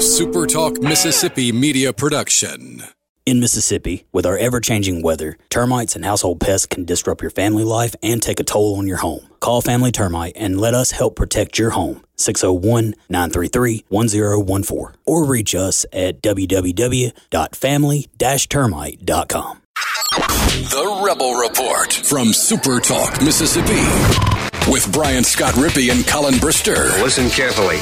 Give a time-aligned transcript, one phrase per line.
[0.00, 2.82] SuperTalk Mississippi media production.
[3.26, 7.64] In Mississippi, with our ever changing weather, termites and household pests can disrupt your family
[7.64, 9.28] life and take a toll on your home.
[9.40, 12.02] Call Family Termite and let us help protect your home.
[12.16, 18.08] 601 933 1014 or reach us at www.family
[18.48, 19.62] termite.com.
[20.12, 24.30] The Rebel Report from SuperTalk Mississippi
[24.70, 27.02] with Brian Scott Rippey and Colin Brister.
[27.02, 27.78] Listen carefully.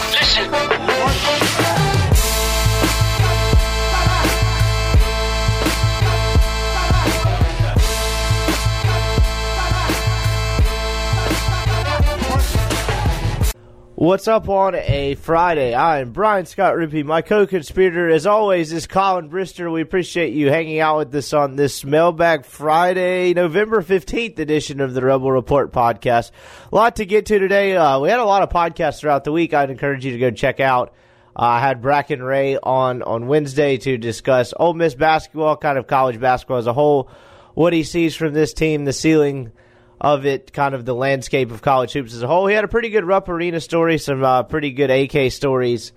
[14.01, 15.75] What's up on a Friday?
[15.75, 17.05] I'm Brian Scott Rippey.
[17.05, 19.73] My co-conspirator, as always, is Colin Brister.
[19.73, 24.95] We appreciate you hanging out with us on this Mailbag Friday, November 15th edition of
[24.95, 26.31] the Rebel Report podcast.
[26.71, 27.75] A lot to get to today.
[27.75, 29.53] Uh, we had a lot of podcasts throughout the week.
[29.53, 30.95] I'd encourage you to go check out.
[31.35, 35.89] Uh, I had Bracken Ray on on Wednesday to discuss Ole Miss basketball, kind of
[35.89, 37.11] college basketball as a whole,
[37.55, 39.51] what he sees from this team, the ceiling–
[40.01, 42.47] of it, kind of the landscape of college hoops as a whole.
[42.47, 45.93] He had a pretty good Rupp Arena story, some uh, pretty good AK stories.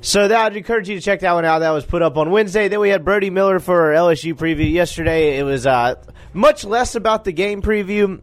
[0.00, 1.60] So that I'd encourage you to check that one out.
[1.60, 2.68] That was put up on Wednesday.
[2.68, 5.38] Then we had Brody Miller for our LSU preview yesterday.
[5.38, 5.94] It was uh,
[6.34, 8.20] much less about the game preview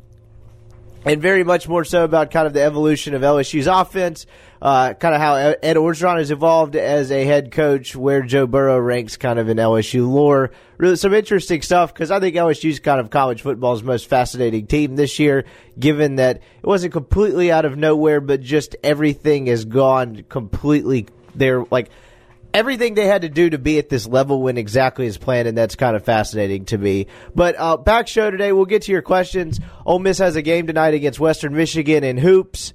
[1.06, 4.26] and very much more so about kind of the evolution of LSU's offense,
[4.62, 8.78] uh, kind of how Ed Orgeron has evolved as a head coach, where Joe Burrow
[8.78, 10.52] ranks kind of in LSU lore.
[10.78, 14.96] Really, some interesting stuff because I think LSU's kind of college football's most fascinating team
[14.96, 15.46] this year,
[15.80, 21.66] given that it wasn't completely out of nowhere, but just everything has gone completely there.
[21.72, 21.90] Like
[22.54, 25.58] everything they had to do to be at this level went exactly as planned, and
[25.58, 27.08] that's kind of fascinating to me.
[27.34, 29.60] But uh, back show today, we'll get to your questions.
[29.88, 32.74] Ole Miss has a game tonight against Western Michigan in hoops.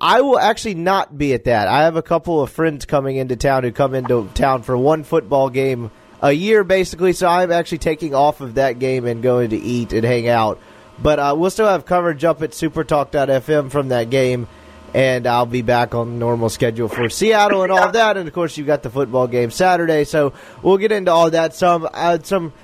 [0.00, 1.68] I will actually not be at that.
[1.68, 5.04] I have a couple of friends coming into town who come into town for one
[5.04, 7.12] football game a year, basically.
[7.12, 10.60] So I'm actually taking off of that game and going to eat and hang out.
[10.98, 14.48] But uh, we'll still have coverage up at supertalk.fm from that game
[14.94, 18.16] and I'll be back on normal schedule for Seattle and all that.
[18.16, 20.32] And of course, you've got the football game Saturday, so
[20.62, 21.54] we'll get into all that.
[21.54, 22.54] Some uh, some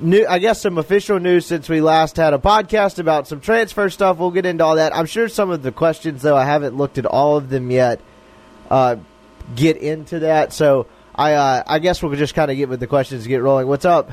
[0.00, 3.90] new, I guess, some official news since we last had a podcast about some transfer
[3.90, 4.18] stuff.
[4.18, 4.94] We'll get into all that.
[4.94, 8.00] I'm sure some of the questions, though, I haven't looked at all of them yet.
[8.70, 8.96] Uh,
[9.54, 12.86] get into that, so I uh, I guess we'll just kind of get with the
[12.86, 13.66] questions, get rolling.
[13.66, 14.10] What's up?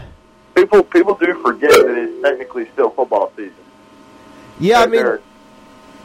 [0.56, 3.54] People people do forget that it's technically still football season.
[4.60, 5.06] Yeah, I mean,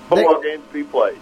[0.09, 1.19] football they, games be played.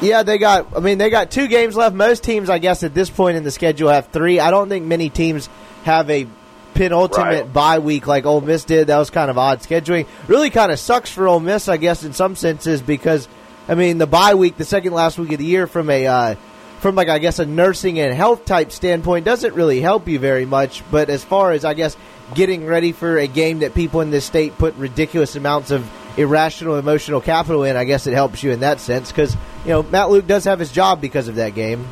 [0.00, 0.76] Yeah, they got.
[0.76, 1.94] I mean, they got two games left.
[1.94, 4.38] Most teams, I guess, at this point in the schedule have three.
[4.38, 5.48] I don't think many teams
[5.82, 6.26] have a
[6.74, 7.52] penultimate right.
[7.52, 8.88] bye week like Ole Miss did.
[8.88, 10.06] That was kind of odd scheduling.
[10.28, 13.28] Really, kind of sucks for Ole Miss, I guess, in some senses because
[13.68, 16.34] I mean, the bye week, the second last week of the year, from a uh,
[16.80, 20.44] from like I guess a nursing and health type standpoint, doesn't really help you very
[20.44, 20.82] much.
[20.90, 21.96] But as far as I guess
[22.34, 26.76] getting ready for a game that people in this state put ridiculous amounts of irrational
[26.76, 30.10] emotional capital in, I guess it helps you in that sense because you know Matt
[30.10, 31.86] Luke does have his job because of that game.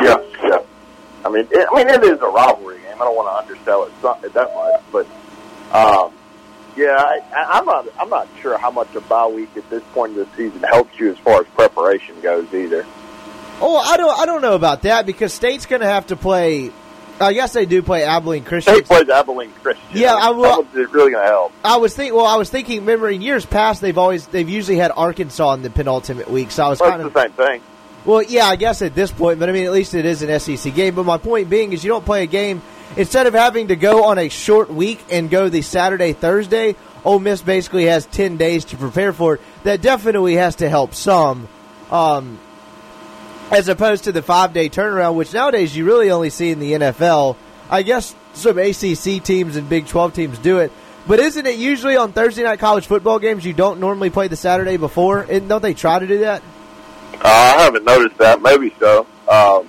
[0.00, 0.58] Yeah, yeah.
[1.24, 4.32] I mean, it, I mean, it is a rivalry I don't want to undersell it
[4.32, 5.06] that much, but
[5.74, 6.12] um,
[6.76, 7.86] yeah, I, I'm not.
[7.98, 10.98] I'm not sure how much a bye week at this point of the season helps
[10.98, 12.84] you as far as preparation goes either.
[13.60, 14.18] Oh, I don't.
[14.18, 16.72] I don't know about that because State's going to have to play
[17.20, 18.74] I guess they do play Abilene Christian.
[18.74, 19.86] They play Abilene Christian.
[19.92, 20.66] Yeah, I will.
[20.74, 21.52] It's really going to help.
[21.64, 22.14] I was thinking.
[22.14, 22.80] Well, I was thinking.
[22.80, 26.50] Remember, in years past, they've always they've usually had Arkansas in the penultimate week.
[26.50, 27.62] So I was well, kind of the same thing.
[28.04, 30.38] Well, yeah, I guess at this point, but I mean, at least it is an
[30.38, 30.94] SEC game.
[30.94, 32.62] But my point being is, you don't play a game
[32.96, 36.76] instead of having to go on a short week and go the Saturday Thursday.
[37.04, 39.40] Ole Miss basically has ten days to prepare for it.
[39.62, 41.48] That definitely has to help some.
[41.90, 42.38] Um,
[43.50, 46.72] as opposed to the five day turnaround, which nowadays you really only see in the
[46.72, 47.36] NFL.
[47.70, 50.72] I guess some ACC teams and Big 12 teams do it.
[51.06, 54.36] But isn't it usually on Thursday night college football games you don't normally play the
[54.36, 55.20] Saturday before?
[55.20, 56.42] And don't they try to do that?
[57.14, 58.42] Uh, I haven't noticed that.
[58.42, 59.00] Maybe so.
[59.28, 59.68] Um,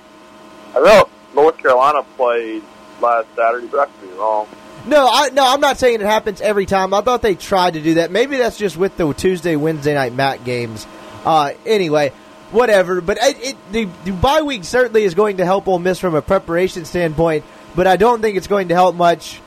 [0.74, 2.62] I know North Carolina played
[3.00, 4.48] last Saturday, but I could be wrong.
[4.86, 6.94] No, I no, I'm not saying it happens every time.
[6.94, 8.10] I thought they tried to do that.
[8.10, 10.86] Maybe that's just with the Tuesday, Wednesday night MAC games.
[11.24, 12.12] Uh, anyway,
[12.52, 13.00] whatever.
[13.00, 16.14] But it, it, the, the bye week certainly is going to help Ole Miss from
[16.14, 19.40] a preparation standpoint but I don't think it's going to help much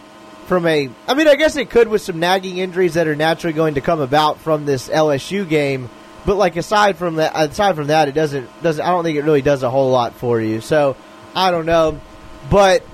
[0.45, 0.89] from a.
[1.07, 3.81] I mean, I guess it could with some nagging injuries that are naturally going to
[3.81, 5.89] come about from this LSU game.
[6.25, 8.83] But like aside from that, aside from that, it doesn't doesn't.
[8.83, 10.61] I don't think it really does a whole lot for you.
[10.61, 10.95] So
[11.35, 11.99] I don't know,
[12.49, 12.85] but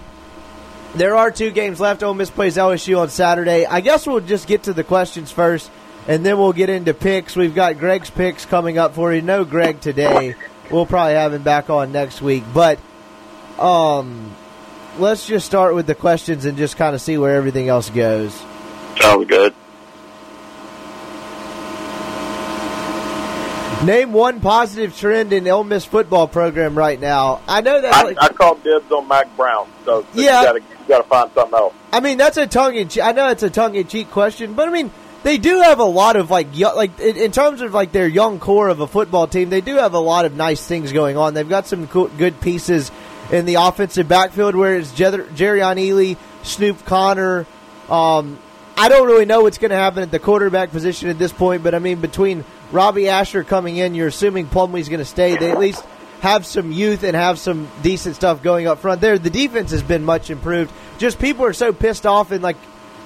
[0.98, 2.04] there are two games left.
[2.04, 3.66] Ole Miss plays LSU on Saturday.
[3.66, 5.70] I guess we'll just get to the questions first,
[6.08, 7.36] and then we'll get into picks.
[7.36, 9.22] We've got Greg's picks coming up for you.
[9.22, 10.36] No Greg today.
[10.72, 12.44] we'll probably have him back on next week.
[12.54, 12.80] But
[13.60, 14.36] um,
[14.98, 18.34] let's just start with the questions and just kind of see where everything else goes.
[19.00, 19.54] Sounds good.
[23.86, 27.42] Name one positive trend in Ole Miss football program right now.
[27.48, 27.94] I know that.
[27.94, 30.52] I, like, I called dibs on Mack Brown, so, Yeah.
[30.52, 31.74] you gotta find something else.
[31.94, 33.04] I mean, that's a tongue in cheek.
[33.04, 34.90] I know it's a tongue in cheek question, but I mean,
[35.22, 38.68] they do have a lot of like, like in, terms of like their young core
[38.68, 41.36] of a football team, they do have a lot of nice things going on.
[41.36, 42.92] They've got some cool, good pieces
[43.32, 47.46] in the offensive backfield, where it's Jer- Jerrion Ealy, Snoop Conner.
[47.90, 48.40] Um,
[48.76, 51.64] I don't really know what's going to happen at the quarterback position at this point,
[51.64, 55.38] but I mean, between Robby Ashford coming in, you're assuming Plumlee's going to stay.
[55.38, 55.84] They at least
[56.22, 59.18] have some youth and have some decent stuff going up front there.
[59.18, 60.72] The defense has been much improved.
[60.98, 62.58] Just people are so pissed off and like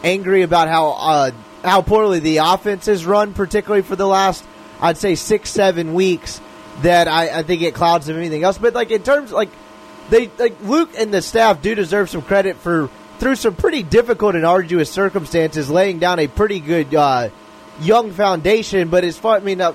[0.03, 1.31] angry about how uh,
[1.63, 4.43] how poorly the offense is run, particularly for the last
[4.79, 6.41] I'd say six seven weeks.
[6.83, 8.57] That I, I think it clouds of anything else.
[8.57, 9.49] But like in terms like
[10.09, 14.35] they like Luke and the staff do deserve some credit for through some pretty difficult
[14.35, 17.29] and arduous circumstances, laying down a pretty good uh,
[17.81, 18.89] young foundation.
[18.89, 19.73] But as far I mean, uh,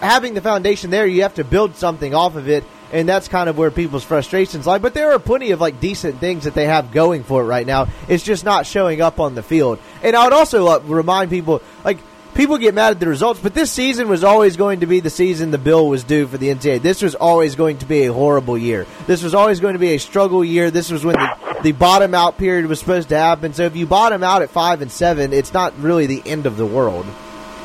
[0.00, 3.48] having the foundation there, you have to build something off of it, and that's kind
[3.48, 4.78] of where people's frustrations lie.
[4.78, 7.66] But there are plenty of like decent things that they have going for it right
[7.66, 7.88] now.
[8.08, 9.78] It's just not showing up on the field.
[10.02, 11.98] And I would also uh, remind people like.
[12.34, 15.10] People get mad at the results, but this season was always going to be the
[15.10, 16.80] season the bill was due for the NCAA.
[16.80, 18.86] This was always going to be a horrible year.
[19.08, 20.70] This was always going to be a struggle year.
[20.70, 23.54] This was when the, the bottom out period was supposed to happen.
[23.54, 26.56] So if you bottom out at five and seven, it's not really the end of
[26.56, 27.06] the world.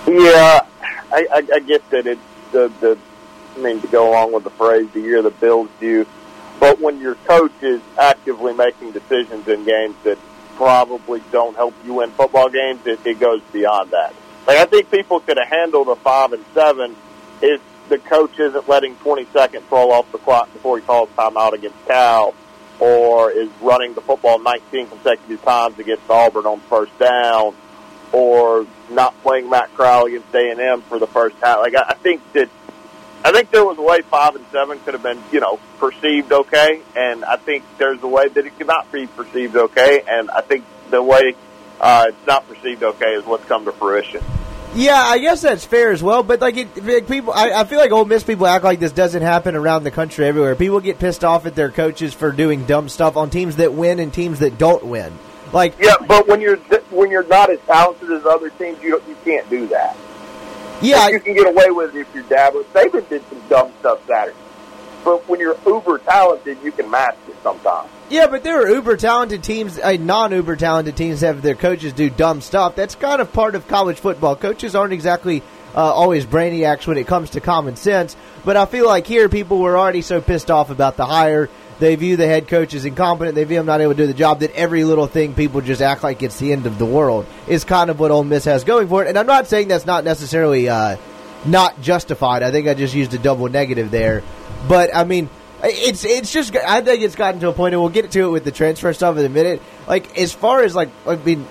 [0.08, 0.66] Yeah,
[1.12, 2.22] I, I, I get that it's
[2.52, 2.98] the the.
[3.56, 6.08] I mean, to go along with the phrase, the year the Bills due.
[6.60, 10.18] But when your coach is actively making decisions in games that
[10.56, 14.14] probably don't help you win football games, it, it goes beyond that.
[14.48, 16.96] Like I think people could have handled a five and seven
[17.42, 21.54] if the coach isn't letting 20 seconds roll off the clock before he calls timeout
[21.54, 22.34] against Cal,
[22.80, 27.56] or is running the football 19 consecutive times against Auburn on first down,
[28.14, 31.60] or not playing Matt Corral against A and M for the first half.
[31.60, 32.50] Like I, I think that
[33.26, 36.32] I think there was a way five and seven could have been, you know, perceived
[36.32, 40.30] okay, and I think there's a way that it could not be perceived okay, and
[40.30, 41.36] I think the way
[41.82, 44.22] uh, it's not perceived okay is what's come to fruition.
[44.76, 46.24] Yeah, I guess that's fair as well.
[46.24, 49.22] But like, it, people, I, I feel like Ole Miss people act like this doesn't
[49.22, 50.56] happen around the country everywhere.
[50.56, 54.00] People get pissed off at their coaches for doing dumb stuff on teams that win
[54.00, 55.14] and teams that don't win.
[55.54, 56.58] Like, Yeah, but when you're
[56.90, 59.96] when you're not as talented as other teams, you you can't do that.
[60.82, 62.66] yeah, you can get away with it if you're dabbling.
[62.66, 64.36] Saban did some dumb stuff Saturday,
[65.06, 67.90] but when you're uber talented, you can mask it sometimes.
[68.10, 71.94] Yeah, but there are uber talented teams, uh, non uber talented teams have their coaches
[71.94, 72.76] do dumb stuff.
[72.76, 74.36] That's kind of part of college football.
[74.36, 75.42] Coaches aren't exactly
[75.76, 79.60] uh, always brainiacs when it comes to common sense, but I feel like here people
[79.60, 81.50] were already so pissed off about the hire.
[81.84, 83.36] They view the head coach as incompetent.
[83.36, 84.40] They view him not able to do the job.
[84.40, 87.66] That every little thing people just act like it's the end of the world is
[87.66, 89.10] kind of what Ole Miss has going for it.
[89.10, 90.96] And I'm not saying that's not necessarily uh,
[91.44, 92.42] not justified.
[92.42, 94.24] I think I just used a double negative there.
[94.66, 95.30] But I mean,
[95.62, 98.30] it's it's just I think it's gotten to a point, and we'll get to it
[98.30, 99.62] with the transfer stuff in a minute.
[99.86, 101.46] Like as far as like I mean,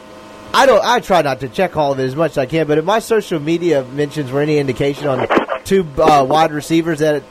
[0.54, 2.66] I don't I try not to check all of it as much as I can,
[2.66, 5.28] but if my social media mentions were any indication on
[5.64, 7.22] two uh, wide receivers that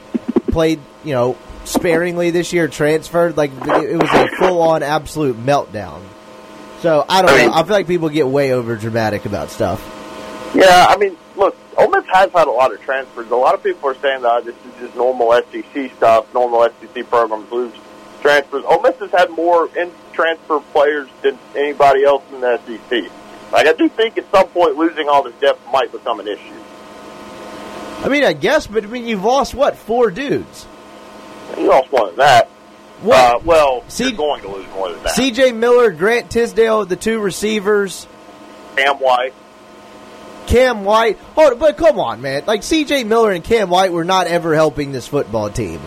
[0.52, 6.02] played, you know, sparingly this year transferred, like it, was a full on absolute meltdown.
[6.80, 7.54] So I don't I mean- know.
[7.54, 9.80] I feel like people get way over dramatic about stuff.
[10.54, 13.30] Yeah, I mean, look, Ole Miss has had a lot of transfers.
[13.30, 16.32] A lot of people are saying that this is just normal SEC stuff.
[16.34, 17.72] Normal SEC programs lose
[18.20, 18.62] transfers.
[18.66, 23.10] Ole Miss has had more in transfer players than anybody else in the SEC.
[23.50, 26.54] Like, I do think at some point losing all this depth might become an issue.
[28.04, 30.66] I mean, I guess, but I mean, you've lost what four dudes?
[31.58, 32.48] You lost more than that.
[33.02, 33.18] What?
[33.18, 35.14] Uh, well, See- you're going to lose more than that.
[35.14, 35.52] C.J.
[35.52, 38.06] Miller, Grant Tisdale, the two receivers.
[38.76, 39.34] Cam White.
[40.46, 41.18] Cam White.
[41.36, 42.44] Oh, but come on, man!
[42.46, 43.04] Like C.J.
[43.04, 45.80] Miller and Cam White were not ever helping this football team.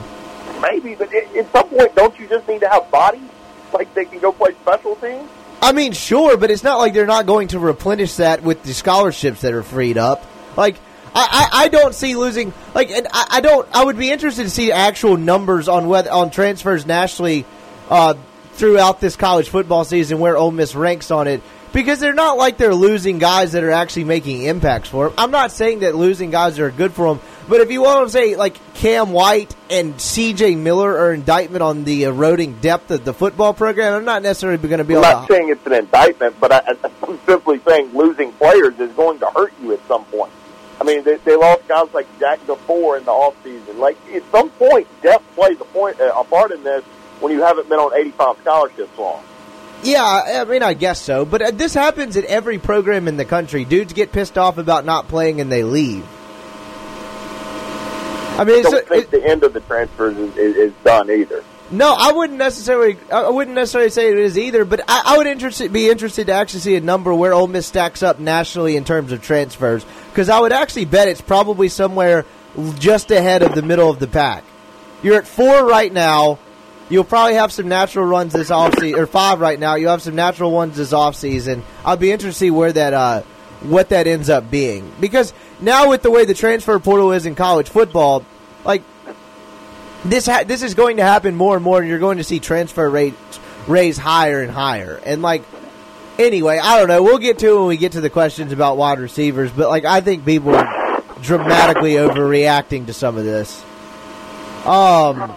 [0.61, 3.29] Maybe, but at some point, don't you just need to have bodies?
[3.73, 5.29] Like they can go play special teams?
[5.61, 8.73] I mean, sure, but it's not like they're not going to replenish that with the
[8.73, 10.23] scholarships that are freed up.
[10.55, 10.77] Like,
[11.15, 12.53] I, I, I don't see losing.
[12.73, 13.67] Like, and I, I don't.
[13.73, 17.45] I would be interested to see actual numbers on whether on transfers nationally
[17.89, 18.15] uh,
[18.53, 21.41] throughout this college football season where Ole Miss ranks on it.
[21.71, 25.15] Because they're not like they're losing guys that are actually making impacts for them.
[25.17, 28.11] I'm not saying that losing guys are good for them, but if you want to
[28.11, 30.55] say like Cam White and C.J.
[30.55, 34.77] Miller are indictment on the eroding depth of the football program, I'm not necessarily going
[34.77, 38.31] to be I'm not to saying it's an indictment, but I, I'm simply saying losing
[38.31, 40.31] players is going to hurt you at some point.
[40.79, 43.79] I mean, they, they lost guys like Jack DeFoor in the off season.
[43.79, 46.83] Like at some point, depth plays a point a part in this
[47.19, 49.23] when you haven't been on 85 scholarships long.
[49.83, 51.25] Yeah, I mean, I guess so.
[51.25, 53.65] But uh, this happens at every program in the country.
[53.65, 56.05] Dudes get pissed off about not playing and they leave.
[58.37, 61.43] I mean, I don't think the end of the transfers is, is, is done either.
[61.77, 62.97] No, I wouldn't necessarily.
[63.11, 64.65] I wouldn't necessarily say it is either.
[64.65, 67.67] But I, I would interested, be interested to actually see a number where Ole Miss
[67.67, 69.85] stacks up nationally in terms of transfers.
[70.09, 72.25] Because I would actually bet it's probably somewhere
[72.79, 74.43] just ahead of the middle of the pack.
[75.03, 76.39] You're at four right now.
[76.89, 79.75] You'll probably have some natural runs this offseason, or five right now.
[79.75, 81.63] You'll have some natural ones this offseason.
[81.83, 83.21] I'll be interested to see where that, uh,
[83.61, 84.91] what that ends up being.
[84.99, 88.23] Because now with the way the transfer portal is in college football,
[88.63, 88.83] like
[90.05, 92.39] this, ha- this is going to happen more and more, and you're going to see
[92.39, 94.99] transfer rates raise higher and higher.
[95.05, 95.43] And like,
[96.19, 97.03] anyway, I don't know.
[97.03, 99.51] We'll get to when we get to the questions about wide receivers.
[99.51, 103.63] But like, I think people are dramatically overreacting to some of this.
[104.65, 105.35] Um.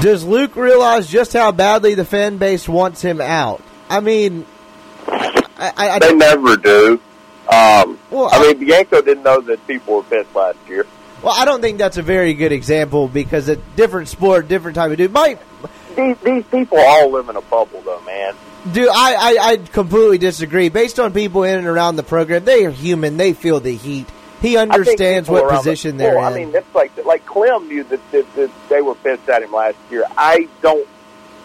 [0.00, 3.60] Does Luke realize just how badly the fan base wants him out?
[3.90, 4.46] I mean,
[5.58, 7.00] I, I, I They never do.
[7.50, 10.86] Um, Well, I mean, Bianco didn't know that people were pissed last year.
[11.22, 14.90] well, I don't think that's a very good example because a different sport, different type
[14.90, 15.12] of dude.
[15.12, 15.38] My
[15.96, 18.34] These, these people all live in a bubble, though, man.
[18.72, 20.68] dude, I, I, I completely disagree.
[20.68, 23.16] Based on people in and around the program, they are human.
[23.16, 24.06] They feel the heat.
[24.40, 26.32] He understands what position the, they're well, in.
[26.32, 29.52] I mean, it's like like Clem knew that, that, that they were pissed at him
[29.52, 30.04] last year.
[30.16, 30.86] I don't.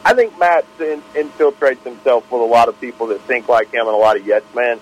[0.05, 3.87] I think Matt in, infiltrates himself with a lot of people that think like him
[3.87, 4.79] and a lot of yes men.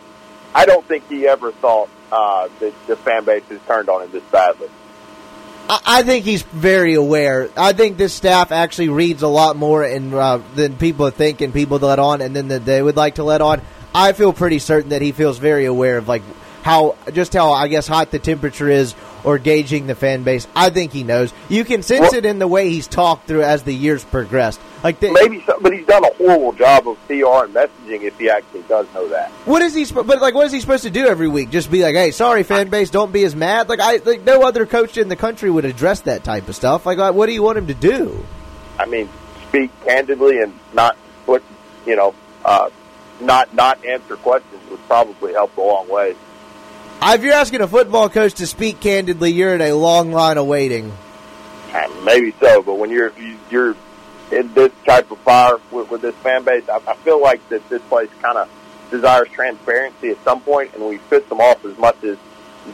[0.53, 4.11] I don't think he ever thought uh, that the fan base has turned on him
[4.11, 4.67] this badly.
[5.69, 7.49] I, think he's very aware.
[7.55, 11.53] I think this staff actually reads a lot more and uh, than people think and
[11.53, 13.61] people let on, and then that they would like to let on.
[13.95, 16.23] I feel pretty certain that he feels very aware of like
[16.63, 20.47] how just how I guess hot the temperature is or gauging the fan base.
[20.55, 21.33] I think he knows.
[21.49, 24.59] You can sense Well- it in the way he's talked through as the years progressed.
[24.83, 28.17] Like the, Maybe, so, but he's done a horrible job of PR and messaging if
[28.17, 29.29] he actually does know that.
[29.45, 29.85] What is he?
[29.85, 31.51] But like, what is he supposed to do every week?
[31.51, 34.41] Just be like, "Hey, sorry, fan base, don't be as mad." Like, I like no
[34.41, 36.87] other coach in the country would address that type of stuff.
[36.87, 38.25] Like, what do you want him to do?
[38.79, 39.07] I mean,
[39.49, 40.97] speak candidly and not
[41.27, 41.43] put,
[41.85, 42.69] you know, uh,
[43.19, 46.15] not not answer questions would probably help a long way.
[47.01, 50.37] Uh, If you're asking a football coach to speak candidly, you're in a long line
[50.37, 50.91] of waiting.
[51.73, 53.75] Uh, Maybe so, but when you're you- you're
[54.31, 57.67] in this type of fire with, with this fan base, I, I feel like that
[57.69, 58.47] this place kind of
[58.91, 62.17] desires transparency at some point, and we pissed them off as much as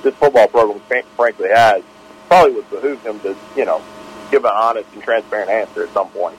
[0.04, 0.82] this football program
[1.16, 1.84] frankly has.
[2.28, 3.82] Probably would behoove him to, you know,
[4.30, 6.38] give an honest and transparent answer at some point.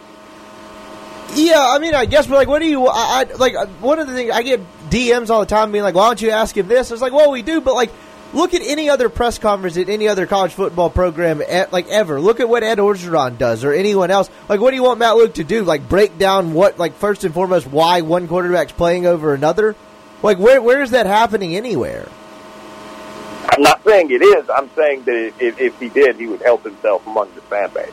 [1.34, 2.86] Yeah, I mean, I guess, but like, what do you?
[2.86, 5.84] I, I like uh, one of the things I get DMs all the time being
[5.84, 7.90] like, "Why don't you ask him this?" It's like, well, we do, but like,
[8.32, 12.20] look at any other press conference at any other college football program, at, like ever.
[12.20, 14.30] Look at what Ed Orgeron does or anyone else.
[14.48, 15.64] Like, what do you want Matt Luke to do?
[15.64, 19.76] Like, break down what, like, first and foremost, why one quarterback's playing over another?
[20.22, 22.08] Like, where where is that happening anywhere?
[23.50, 24.48] I'm not saying it is.
[24.50, 27.92] I'm saying that if, if he did, he would help himself among the fan base.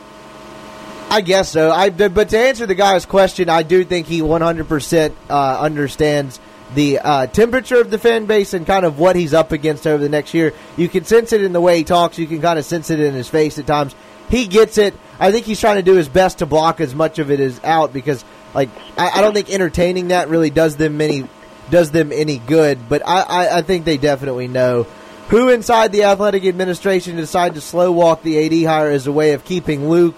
[1.08, 1.70] I guess so.
[1.70, 6.40] I but to answer the guy's question, I do think he 100% uh, understands
[6.74, 10.02] the uh, temperature of the fan base and kind of what he's up against over
[10.02, 10.52] the next year.
[10.76, 12.18] You can sense it in the way he talks.
[12.18, 13.94] You can kind of sense it in his face at times.
[14.28, 14.94] He gets it.
[15.20, 17.60] I think he's trying to do his best to block as much of it as
[17.62, 21.28] out because, like, I, I don't think entertaining that really does them any
[21.70, 22.88] does them any good.
[22.88, 24.86] But I, I, I think they definitely know.
[25.28, 29.32] Who inside the athletic administration decided to slow walk the AD hire as a way
[29.32, 30.14] of keeping Luke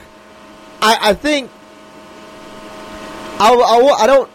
[0.80, 1.50] I, I think
[3.38, 4.30] I, I, I don't.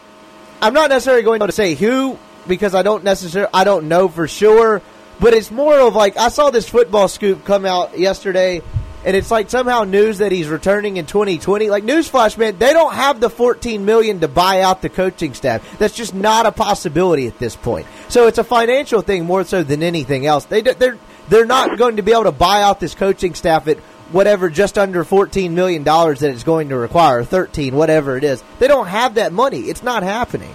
[0.62, 4.28] I'm not necessarily going to say who because I don't necessarily I don't know for
[4.28, 4.82] sure.
[5.20, 8.62] But it's more of like I saw this football scoop come out yesterday,
[9.06, 11.70] and it's like somehow news that he's returning in 2020.
[11.70, 15.78] Like newsflash, man, they don't have the 14 million to buy out the coaching staff.
[15.78, 17.88] That's just not a possibility at this point.
[18.10, 20.46] So it's a financial thing more so than anything else.
[20.46, 20.98] They they're
[21.30, 23.78] they're not going to be able to buy out this coaching staff at
[24.12, 28.44] whatever just under 14 million dollars that it's going to require 13 whatever it is.
[28.60, 29.62] They don't have that money.
[29.62, 30.54] It's not happening.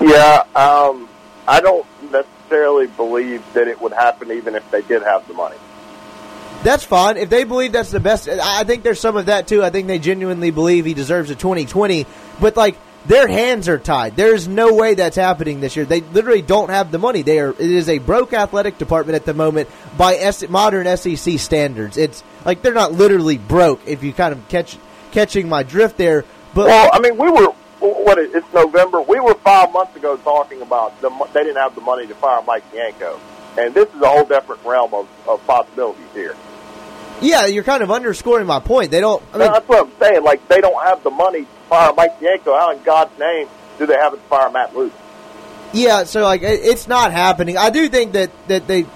[0.00, 1.08] Yeah, um,
[1.46, 5.56] I don't necessarily believe that it would happen even if they did have the money.
[6.62, 7.16] that's fine.
[7.16, 9.62] If they believe that's the best i think there's some of that too.
[9.64, 12.06] I think they genuinely believe he deserves a 2020
[12.40, 14.14] but like their hands are tied.
[14.14, 15.84] There's no way that's happening this year.
[15.84, 17.22] They literally don't have the money.
[17.22, 21.38] They are it is a broke athletic department at the moment by S- modern sec
[21.40, 21.96] standards.
[21.96, 24.76] It's like they're not literally broke if you kind of catch
[25.12, 29.00] catching my drift there but Well, I mean, we were what is, it's November.
[29.02, 32.42] We were five months ago talking about the, they didn't have the money to fire
[32.46, 33.18] Mike Bianco,
[33.58, 36.36] and this is a whole different realm of, of possibilities here.
[37.20, 38.90] Yeah, you're kind of underscoring my point.
[38.90, 39.22] They don't.
[39.32, 40.22] I mean, that's what I'm saying.
[40.24, 42.56] Like they don't have the money to fire Mike Bianco.
[42.56, 44.92] How in God's name do they have it to fire Matt Luke?
[45.72, 47.56] Yeah, so like it's not happening.
[47.56, 48.86] I do think that that they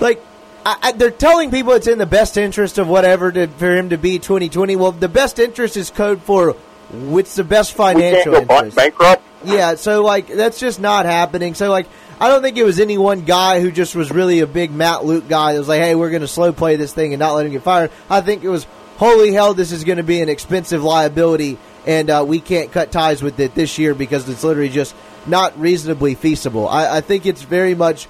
[0.00, 0.22] like
[0.64, 3.90] I, I, they're telling people it's in the best interest of whatever to, for him
[3.90, 4.76] to be 2020.
[4.76, 6.52] Well, the best interest is code for
[6.90, 8.76] what's the best financial we can't go interest.
[8.76, 9.22] bankrupt.
[9.44, 11.54] Yeah, so like that's just not happening.
[11.54, 11.86] So like
[12.20, 15.04] I don't think it was any one guy who just was really a big Matt
[15.04, 17.34] Luke guy that was like, hey, we're going to slow play this thing and not
[17.34, 17.92] let him get fired.
[18.10, 22.10] I think it was, holy hell, this is going to be an expensive liability, and
[22.10, 24.96] uh, we can't cut ties with it this year because it's literally just
[25.26, 26.68] not reasonably feasible.
[26.68, 28.08] I, I think it's very much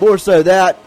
[0.00, 0.78] more so that.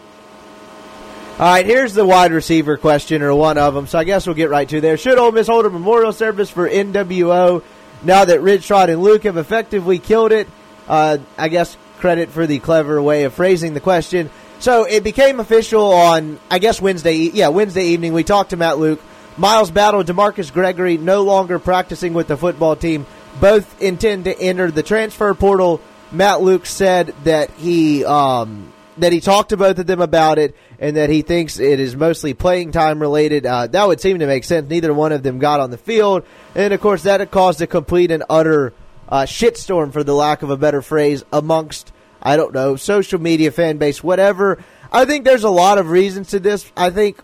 [1.39, 3.87] All right, here's the wide receiver question, or one of them.
[3.87, 4.95] So I guess we'll get right to there.
[4.95, 7.63] Should Ole Miss hold a memorial service for NWO
[8.03, 10.47] now that Rich and Luke have effectively killed it?
[10.87, 14.29] Uh, I guess credit for the clever way of phrasing the question.
[14.59, 17.15] So it became official on, I guess, Wednesday.
[17.15, 18.13] Yeah, Wednesday evening.
[18.13, 19.01] We talked to Matt Luke.
[19.37, 23.07] Miles Battle, Demarcus Gregory, no longer practicing with the football team.
[23.39, 25.81] Both intend to enter the transfer portal.
[26.11, 28.71] Matt Luke said that he um,
[29.01, 31.95] that he talked to both of them about it, and that he thinks it is
[31.95, 33.45] mostly playing time related.
[33.45, 34.69] Uh, that would seem to make sense.
[34.69, 36.23] Neither one of them got on the field,
[36.55, 38.73] and of course that caused a complete and utter
[39.09, 41.91] uh, shitstorm, for the lack of a better phrase, amongst,
[42.21, 44.63] I don't know, social media, fan base, whatever.
[44.91, 46.71] I think there's a lot of reasons to this.
[46.77, 47.21] I think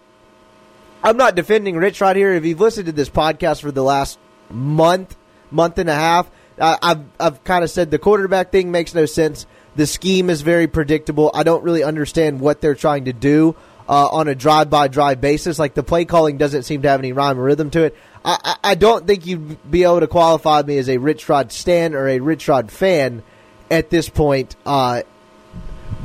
[1.04, 2.34] I'm not defending Rich right here.
[2.34, 4.20] If you've listened to this podcast for the last
[4.50, 5.16] month,
[5.52, 6.30] month and a half,
[6.60, 9.46] I've I've kind of said the quarterback thing makes no sense.
[9.78, 11.32] The scheme is very predictable.
[11.34, 13.56] I don't really understand what they're trying to do
[13.88, 15.60] uh, on a drive by drive basis.
[15.60, 17.96] Like the play calling doesn't seem to have any rhyme or rhythm to it.
[18.26, 21.94] I, I don't think you'd be able to qualify me as a Rich Rod stan
[21.94, 23.24] or a Rich Rod fan
[23.72, 24.56] at this point.
[24.66, 25.04] Uh,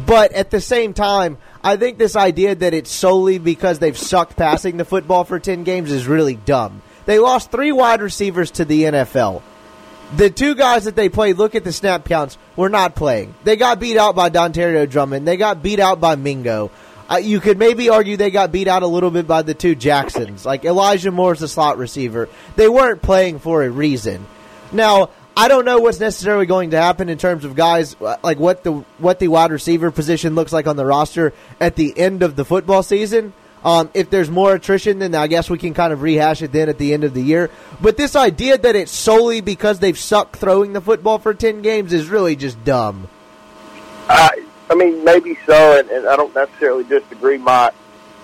[0.06, 4.36] but at the same time, I think this idea that it's solely because they've sucked
[4.36, 6.82] passing the football for 10 games is really dumb.
[7.06, 9.42] They lost three wide receivers to the NFL.
[10.16, 13.34] The two guys that they played, look at the snap counts, were not playing.
[13.44, 15.26] They got beat out by Dontario Drummond.
[15.26, 16.70] They got beat out by Mingo.
[17.10, 19.74] Uh, you could maybe argue they got beat out a little bit by the two
[19.74, 20.44] Jacksons.
[20.44, 22.28] Like Elijah Moore's the slot receiver.
[22.56, 24.26] They weren't playing for a reason.
[24.70, 28.38] Now, I don't know what's necessarily going to happen in terms of guys uh, like
[28.38, 32.22] what the what the wide receiver position looks like on the roster at the end
[32.22, 33.32] of the football season.
[33.64, 36.68] Um, if there's more attrition, then I guess we can kind of rehash it then
[36.68, 37.48] at the end of the year.
[37.80, 41.92] But this idea that it's solely because they've sucked throwing the football for ten games
[41.92, 43.08] is really just dumb.
[44.08, 44.28] Uh,
[44.68, 47.38] I mean, maybe so, and, and I don't necessarily disagree.
[47.38, 47.70] My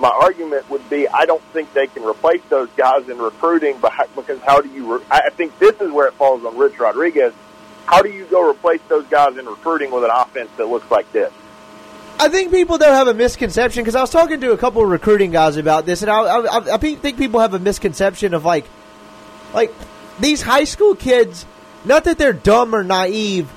[0.00, 3.76] my argument would be I don't think they can replace those guys in recruiting,
[4.16, 4.96] because how do you?
[4.96, 7.32] Re- I think this is where it falls on Rich Rodriguez.
[7.86, 11.10] How do you go replace those guys in recruiting with an offense that looks like
[11.12, 11.32] this?
[12.20, 14.88] I think people don't have a misconception because I was talking to a couple of
[14.88, 18.66] recruiting guys about this, and I, I, I think people have a misconception of like,
[19.54, 19.72] like
[20.18, 21.46] these high school kids.
[21.84, 23.48] Not that they're dumb or naive,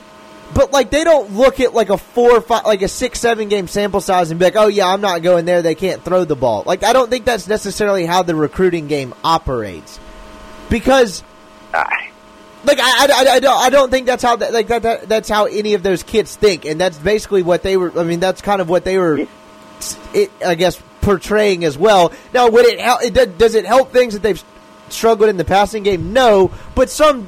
[0.54, 3.68] but like they don't look at like a four five, like a six, seven game
[3.68, 5.64] sample size and be like, oh yeah, I'm not going there.
[5.64, 6.64] They can't throw the ball.
[6.66, 10.00] Like I don't think that's necessarily how the recruiting game operates,
[10.70, 11.24] because.
[12.64, 15.28] Like I, I, I, don't, I don't think that's how that, like that, that that's
[15.30, 17.98] how any of those kids think, and that's basically what they were.
[18.00, 19.26] I mean, that's kind of what they were.
[20.14, 22.14] It, I guess portraying as well.
[22.34, 23.02] Now, would it help?
[23.02, 24.44] It, does it help things that they've
[24.90, 26.14] struggled in the passing game?
[26.14, 27.28] No, but some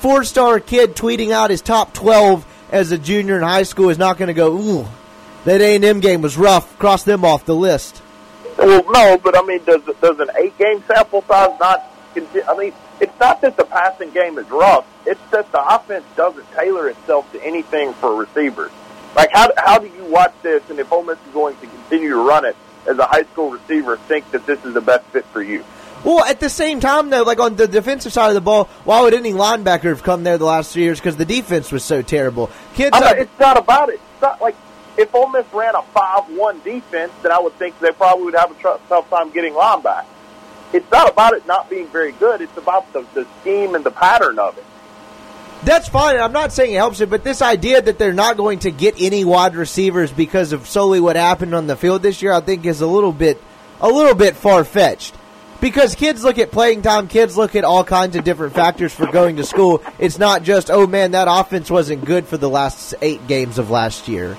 [0.00, 3.98] four star kid tweeting out his top twelve as a junior in high school is
[3.98, 4.88] not going to go, ooh,
[5.44, 6.76] that A and M game was rough.
[6.80, 8.02] Cross them off the list.
[8.58, 11.90] Well, no, but I mean, does does an eight game sample size not?
[12.16, 14.86] I mean, it's not that the passing game is rough.
[15.06, 18.70] It's that the offense doesn't tailor itself to anything for receivers.
[19.16, 22.10] Like, how how do you watch this, and if Ole Miss is going to continue
[22.10, 25.24] to run it as a high school receiver, think that this is the best fit
[25.26, 25.64] for you?
[26.04, 29.00] Well, at the same time, though, like on the defensive side of the ball, why
[29.00, 31.00] would any linebacker have come there the last three years?
[31.00, 32.50] Because the defense was so terrible.
[32.74, 33.94] Kids, not, it's not about it.
[33.94, 34.56] It's not like
[34.98, 38.50] if Ole Miss ran a five-one defense, then I would think they probably would have
[38.50, 40.06] a tough time getting linebackers.
[40.74, 42.40] It's not about it not being very good.
[42.40, 44.64] It's about the, the scheme and the pattern of it.
[45.62, 46.18] That's fine.
[46.18, 48.96] I'm not saying it helps it, but this idea that they're not going to get
[49.00, 52.66] any wide receivers because of solely what happened on the field this year, I think
[52.66, 53.40] is a little bit,
[53.80, 55.14] a little bit far fetched
[55.60, 59.06] because kids look at playing time, kids look at all kinds of different factors for
[59.06, 59.80] going to school.
[59.98, 63.70] It's not just, oh man, that offense wasn't good for the last eight games of
[63.70, 64.36] last year.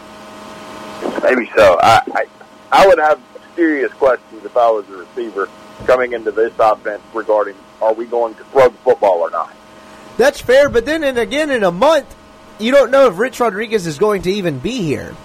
[1.23, 1.79] Maybe so.
[1.81, 2.25] I, I,
[2.71, 3.21] I would have
[3.55, 5.49] serious questions if I was a receiver
[5.85, 9.55] coming into this offense regarding are we going to throw the football or not.
[10.17, 12.15] That's fair, but then and again in a month,
[12.59, 15.15] you don't know if Rich Rodriguez is going to even be here.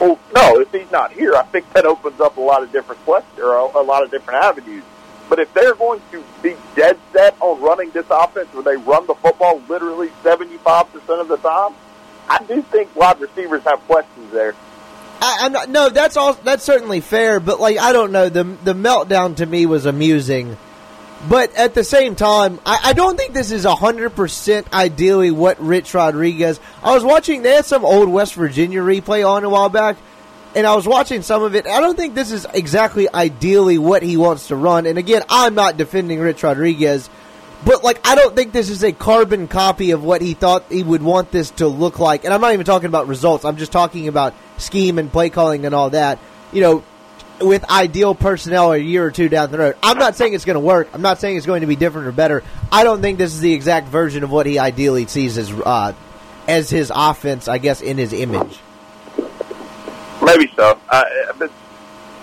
[0.00, 3.04] Well, no, if he's not here, I think that opens up a lot of different
[3.04, 4.82] questions or a, a lot of different avenues.
[5.28, 9.06] But if they're going to be dead set on running this offense where they run
[9.06, 11.74] the football literally 75% of the time,
[12.28, 14.54] I do think wide receivers have questions there.
[15.22, 16.32] I, I'm not, no, that's all.
[16.34, 18.28] That's certainly fair, but like I don't know.
[18.28, 20.56] The the meltdown to me was amusing,
[21.28, 25.60] but at the same time, I, I don't think this is hundred percent ideally what
[25.60, 26.58] Rich Rodriguez.
[26.82, 27.42] I was watching.
[27.42, 29.96] They had some old West Virginia replay on a while back,
[30.56, 31.68] and I was watching some of it.
[31.68, 34.86] I don't think this is exactly ideally what he wants to run.
[34.86, 37.08] And again, I'm not defending Rich Rodriguez.
[37.64, 40.82] But like, I don't think this is a carbon copy of what he thought he
[40.82, 42.24] would want this to look like.
[42.24, 43.44] And I'm not even talking about results.
[43.44, 46.18] I'm just talking about scheme and play calling and all that.
[46.52, 46.84] You know,
[47.40, 49.76] with ideal personnel a year or two down the road.
[49.82, 50.88] I'm not saying it's going to work.
[50.92, 52.42] I'm not saying it's going to be different or better.
[52.70, 55.92] I don't think this is the exact version of what he ideally sees as uh,
[56.48, 57.48] as his offense.
[57.48, 58.58] I guess in his image.
[60.22, 60.78] Maybe so.
[60.88, 61.04] Uh,
[61.38, 61.50] but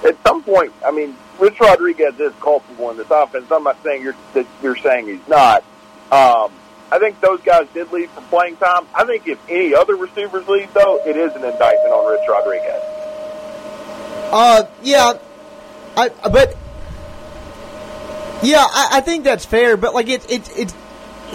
[0.03, 3.49] at some point, I mean, Rich Rodriguez is culpable in this offense.
[3.51, 5.63] I'm not saying you're that you're saying he's not.
[6.11, 6.51] Um,
[6.91, 8.87] I think those guys did leave for playing time.
[8.93, 12.81] I think if any other receivers leave, though, it is an indictment on Rich Rodriguez.
[14.31, 15.13] Uh, yeah,
[15.95, 16.55] I but
[18.41, 19.77] yeah, I, I think that's fair.
[19.77, 20.75] But like it's it's it's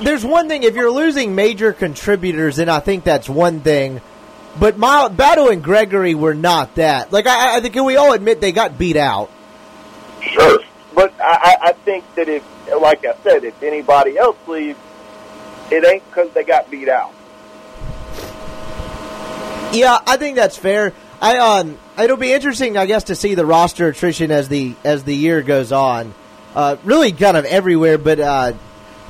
[0.02, 4.00] there's one thing if you're losing major contributors, then I think that's one thing.
[4.58, 7.12] But my Battle and Gregory were not that.
[7.12, 9.30] Like I, I think we all admit they got beat out.
[10.30, 10.60] Sure,
[10.94, 12.44] but I, I think that if,
[12.80, 14.78] like I said, if anybody else leaves,
[15.70, 17.12] it ain't because they got beat out.
[19.72, 20.92] Yeah, I think that's fair.
[21.20, 25.04] I um, it'll be interesting, I guess, to see the roster attrition as the as
[25.04, 26.14] the year goes on.
[26.54, 28.52] Uh, really, kind of everywhere, but uh,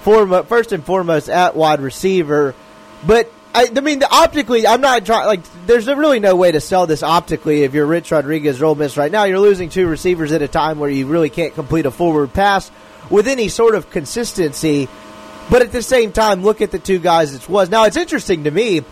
[0.02, 2.54] form, first and foremost at wide receiver.
[3.06, 5.26] But I, I mean, the, optically, I'm not trying.
[5.26, 7.62] Like, there's really no way to sell this optically.
[7.62, 10.80] If you're Rich Rodriguez, Ole Miss right now, you're losing two receivers at a time
[10.80, 12.72] where you really can't complete a forward pass
[13.10, 14.88] with any sort of consistency.
[15.50, 17.70] But at the same time, look at the two guys it was.
[17.70, 18.82] Now, it's interesting to me.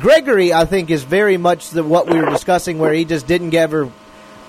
[0.00, 3.54] Gregory, I think, is very much the, what we were discussing, where he just didn't
[3.54, 3.90] ever.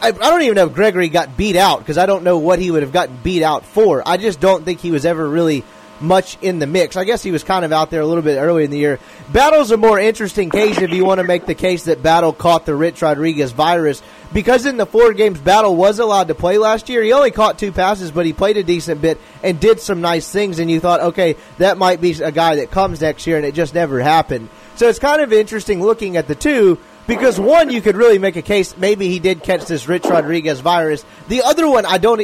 [0.01, 2.59] I, I don't even know if Gregory got beat out because I don't know what
[2.59, 4.05] he would have gotten beat out for.
[4.05, 5.63] I just don't think he was ever really
[6.01, 6.95] much in the mix.
[6.95, 8.99] I guess he was kind of out there a little bit early in the year.
[9.31, 12.65] Battle's a more interesting case if you want to make the case that Battle caught
[12.65, 14.01] the Rich Rodriguez virus
[14.33, 17.03] because in the four games Battle was allowed to play last year.
[17.03, 20.29] He only caught two passes, but he played a decent bit and did some nice
[20.29, 20.59] things.
[20.59, 23.53] And you thought, okay, that might be a guy that comes next year, and it
[23.53, 24.49] just never happened.
[24.75, 28.35] So it's kind of interesting looking at the two because one, you could really make
[28.35, 31.05] a case maybe he did catch this Rich Rodriguez virus.
[31.27, 32.19] The other one, I don't.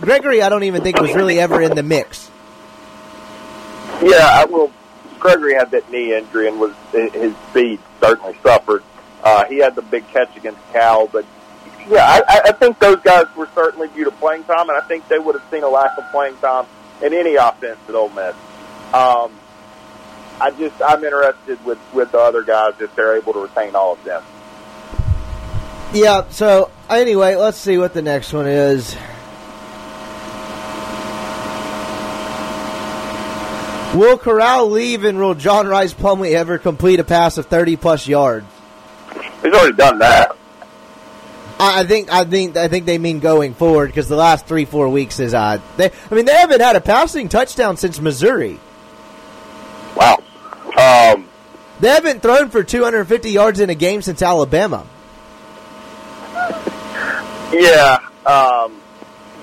[0.00, 2.30] Gregory, I don't even think was really ever in the mix.
[4.02, 4.70] Yeah, well,
[5.18, 8.82] Gregory had that knee injury and was his speed certainly suffered.
[9.22, 11.24] Uh, he had the big catch against Cal, but
[11.88, 15.08] yeah, I, I think those guys were certainly due to playing time, and I think
[15.08, 16.66] they would have seen a lack of playing time
[17.02, 18.34] in any offense at Ole Miss.
[18.92, 19.32] Um,
[20.40, 23.94] I just I'm interested with with the other guys if they're able to retain all
[23.94, 24.22] of them.
[25.92, 26.28] Yeah.
[26.30, 28.96] So anyway, let's see what the next one is.
[33.94, 38.06] Will Corral leave and will John Rhys Plumlee ever complete a pass of thirty plus
[38.06, 38.46] yards?
[39.42, 40.36] He's already done that.
[41.60, 44.88] I think I think I think they mean going forward because the last three four
[44.88, 45.62] weeks is odd.
[45.76, 48.60] They I mean they haven't had a passing touchdown since Missouri.
[49.96, 50.22] Wow.
[50.78, 51.28] Um,
[51.80, 54.86] they haven't thrown for 250 yards in a game since Alabama.
[57.52, 57.98] Yeah.
[58.26, 58.80] Um,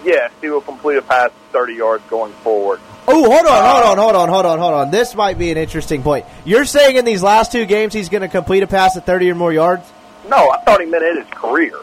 [0.05, 2.79] yes, he will complete a pass 30 yards going forward.
[3.07, 4.91] Oh, hold on, hold on, hold on, hold on, hold on.
[4.91, 6.25] This might be an interesting point.
[6.43, 9.29] You're saying in these last two games he's going to complete a pass of 30
[9.31, 9.91] or more yards?
[10.27, 11.79] No, I thought he meant in his career.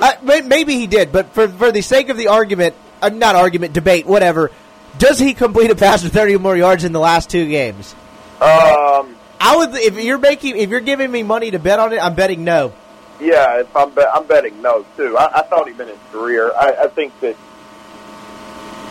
[0.00, 3.72] Uh, maybe he did, but for for the sake of the argument, uh, not argument,
[3.72, 4.50] debate, whatever,
[4.98, 7.94] does he complete a pass of 30 or more yards in the last two games?
[8.40, 9.74] Um, I would.
[9.74, 12.72] If you're making, if you're giving me money to bet on it, I'm betting no.
[13.20, 15.16] Yeah, if I'm, be- I'm betting no too.
[15.16, 16.50] I, I thought he meant his career.
[16.52, 17.36] I, I think that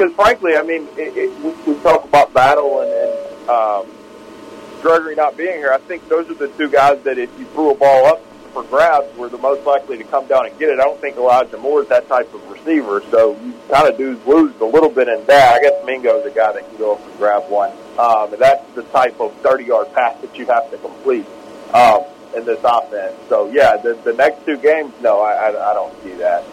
[0.01, 3.85] because frankly, I mean, it, it, we, we talk about battle and, and um,
[4.81, 5.71] Gregory not being here.
[5.71, 8.63] I think those are the two guys that if you threw a ball up for
[8.63, 10.79] grabs, were the most likely to come down and get it.
[10.79, 14.19] I don't think Elijah Moore is that type of receiver, so you kind of do
[14.25, 15.53] lose a little bit in that.
[15.53, 18.67] I guess Mingo's a guy that can go up and grab one, um, and that's
[18.73, 21.27] the type of 30-yard pass that you have to complete
[21.75, 22.03] um,
[22.35, 23.15] in this offense.
[23.29, 26.43] So yeah, the, the next two games, no, I, I, I don't see that.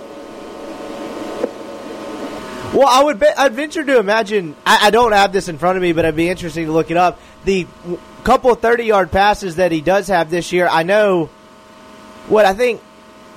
[2.72, 4.54] Well, I would bet, I'd venture to imagine.
[4.66, 6.90] I, I, don't have this in front of me, but it'd be interesting to look
[6.90, 7.18] it up.
[7.44, 7.66] The
[8.24, 11.30] couple thirty yard passes that he does have this year, I know.
[12.28, 12.82] What I think,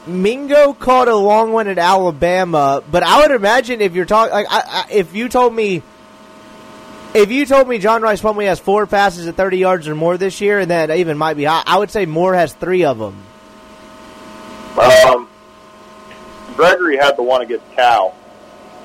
[0.06, 4.48] Mingo caught a long one at Alabama, but I would imagine if you're talking, like,
[4.50, 5.82] I, I, if you told me,
[7.14, 10.18] if you told me John Rhys Plumlee has four passes at thirty yards or more
[10.18, 13.00] this year, and that even might be high, I would say Moore has three of
[13.00, 13.16] them.
[14.78, 15.30] Um,
[16.58, 18.14] Gregory had the one against Cal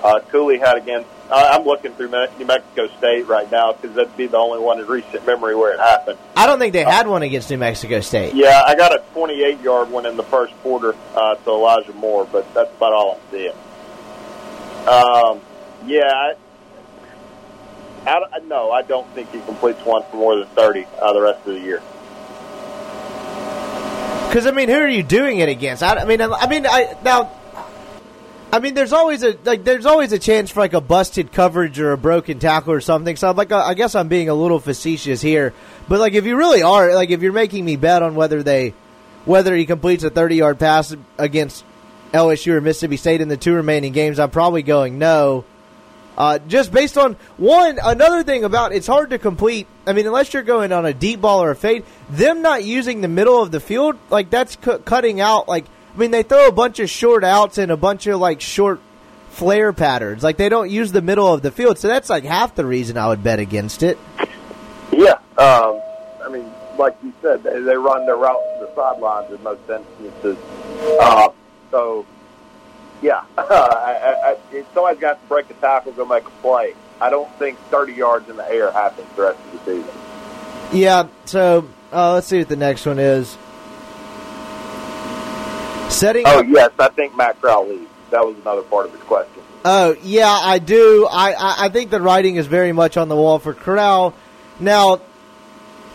[0.03, 1.09] uh, Cooley had against.
[1.29, 4.87] I'm looking through New Mexico State right now because that'd be the only one in
[4.87, 6.19] recent memory where it happened.
[6.37, 8.35] I don't think they had one against New Mexico State.
[8.35, 12.29] Yeah, I got a 28 yard one in the first quarter uh, to Elijah Moore,
[12.31, 13.53] but that's about all I'm seeing.
[14.87, 15.41] Um,
[15.85, 16.35] yeah, I,
[18.07, 21.41] I, no, I don't think he completes one for more than 30 uh, the rest
[21.41, 21.83] of the year.
[24.29, 25.83] Because I mean, who are you doing it against?
[25.83, 27.33] I, I mean, I mean, I now
[28.53, 31.81] I mean, there's always a like, there's always a chance for like a busted coverage
[31.81, 33.17] or a broken tackle or something.
[33.17, 35.53] So I'm like, I guess I'm being a little facetious here,
[35.89, 38.73] but like, if you really are, like, if you're making me bet on whether they,
[39.25, 41.65] whether he completes a 30 yard pass against
[42.13, 45.45] LSU or Mississippi State in the two remaining games, I'm probably going no.
[46.17, 49.67] Uh, just based on one, another thing about it's hard to complete.
[49.87, 53.03] I mean, unless you're going on a deep ball or a fade, them not using
[53.03, 56.47] the middle of the field, like that's cu- cutting out like I mean, they throw
[56.47, 58.81] a bunch of short outs and a bunch of like short
[59.31, 60.23] flare patterns.
[60.23, 62.99] Like they don't use the middle of the field, so that's like half the reason
[62.99, 63.99] I would bet against it.
[64.93, 65.81] Yeah, um,
[66.23, 69.63] I mean, like you said, they, they run their routes to the sidelines in most
[69.71, 70.37] instances.
[71.01, 71.31] Uh,
[71.71, 72.05] so,
[73.01, 76.75] yeah, I, I, I, somebody's got to break a tackle, go make a play.
[77.01, 79.95] I don't think 30 yards in the air happens the rest of the season.
[80.73, 83.39] Yeah, so uh, let's see what the next one is.
[85.89, 86.25] Setting.
[86.27, 87.91] Oh yes, I think Matt Corral leads.
[88.11, 89.43] That was another part of his question.
[89.65, 91.09] Oh yeah, I do.
[91.11, 94.15] I, I, I think the writing is very much on the wall for Corral.
[94.61, 95.01] Now,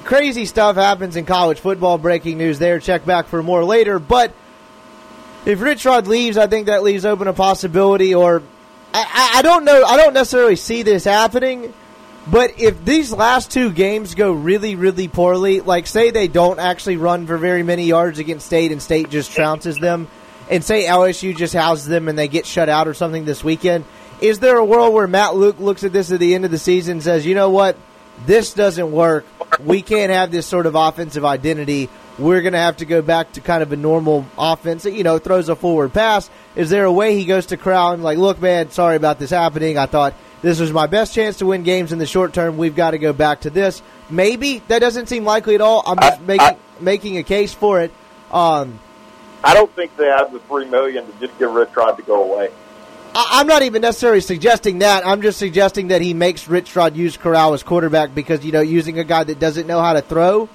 [0.03, 1.97] crazy stuff happens in college football.
[1.97, 2.79] Breaking news there.
[2.79, 3.99] Check back for more later.
[3.99, 4.33] But
[5.45, 8.13] if Rich Rod leaves, I think that leaves open a possibility.
[8.13, 8.43] Or
[8.93, 9.83] I, I don't know.
[9.83, 11.73] I don't necessarily see this happening.
[12.27, 16.97] But if these last two games go really, really poorly, like say they don't actually
[16.97, 20.07] run for very many yards against State and State just trounces them,
[20.49, 23.85] and say LSU just houses them and they get shut out or something this weekend,
[24.19, 26.59] is there a world where Matt Luke looks at this at the end of the
[26.59, 27.77] season and says, you know what,
[28.25, 29.25] this doesn't work.
[29.59, 31.89] We can't have this sort of offensive identity.
[32.19, 35.03] We're going to have to go back to kind of a normal offense that, you
[35.03, 36.29] know, throws a forward pass.
[36.55, 39.31] Is there a way he goes to Corral and like, look, man, sorry about this
[39.31, 39.77] happening.
[39.77, 42.57] I thought this was my best chance to win games in the short term.
[42.57, 43.81] We've got to go back to this.
[44.09, 45.83] Maybe that doesn't seem likely at all.
[45.85, 47.91] I'm just I, making I, making a case for it.
[48.31, 48.79] Um,
[49.43, 52.23] I don't think they have the three million to just get Rich Rod to go
[52.23, 52.49] away.
[53.13, 55.05] I, am not even necessarily suggesting that.
[55.05, 58.61] I'm just suggesting that he makes Rich Rod use Corral as quarterback because you know
[58.61, 60.49] using a guy that doesn't know how to throw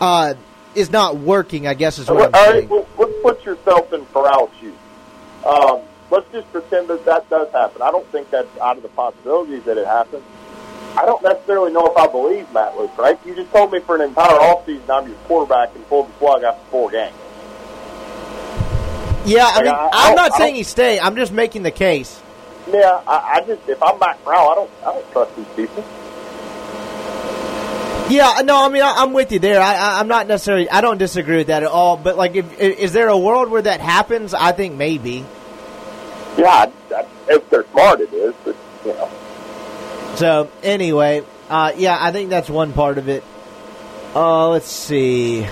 [0.00, 0.34] uh,
[0.74, 1.66] is not working.
[1.66, 2.68] I guess is what all I'm saying.
[2.68, 4.74] Right, well, let's put yourself in Corral's shoes.
[5.44, 5.80] Um,
[6.10, 7.82] let's just pretend that that does happen.
[7.82, 10.22] I don't think that's out of the possibilities that it happens.
[10.96, 13.18] I don't necessarily know if I believe Matt Luke, right?
[13.24, 16.42] You just told me for an entire offseason I'm your quarterback and pulled the plug
[16.42, 17.14] after four games.
[19.24, 20.98] Yeah, I mean, I, am not saying he stay.
[20.98, 22.20] I'm just making the case.
[22.72, 25.84] Yeah, I, I just if I'm Matt Corral, I don't I don't trust these people.
[28.10, 29.60] Yeah, no, I mean I, am with you there.
[29.60, 30.70] I, am not necessarily.
[30.70, 31.98] I don't disagree with that at all.
[31.98, 34.32] But like, if, is there a world where that happens?
[34.32, 35.26] I think maybe.
[36.38, 36.70] Yeah,
[37.28, 38.34] if they're smart, it is.
[38.44, 39.10] But you know.
[40.14, 43.24] So anyway, uh, yeah, I think that's one part of it.
[44.14, 45.46] Uh, let's see.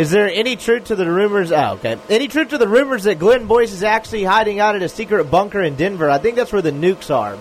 [0.00, 1.52] Is there any truth to the rumors?
[1.52, 1.98] Oh, okay.
[2.08, 5.24] Any truth to the rumors that Glenn Boyce is actually hiding out at a secret
[5.24, 6.08] bunker in Denver?
[6.08, 7.36] I think that's where the nukes are.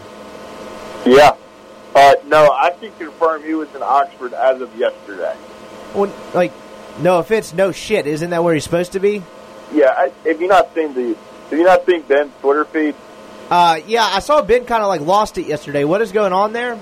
[1.05, 1.37] Yeah.
[1.95, 5.37] Uh, no, I can confirm he was in Oxford as of yesterday.
[5.95, 6.51] Well, like,
[7.01, 8.07] no offense, no shit.
[8.07, 9.23] Isn't that where he's supposed to be?
[9.73, 9.93] Yeah.
[9.97, 11.15] I, have you not seen the?
[11.49, 12.95] Have you not seen Ben's Twitter feed?
[13.49, 15.83] Uh, yeah, I saw Ben kind of like lost it yesterday.
[15.83, 16.79] What is going on there?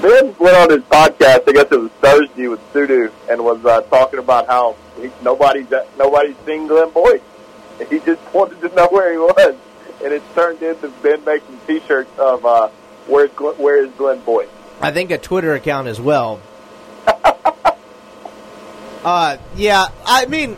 [0.00, 1.46] Ben went on his podcast.
[1.46, 5.70] I guess it was Thursday with Sudu, and was uh, talking about how he, nobody's
[5.98, 7.20] nobody's seen Glenn Boyce.
[7.90, 9.56] He just wanted to know where he was,
[10.02, 12.68] and it turned into Ben making T-shirts of uh,
[13.06, 14.48] where's where is Glenn Boyce.
[14.80, 16.40] I think a Twitter account as well.
[19.04, 20.56] Uh, yeah, I mean,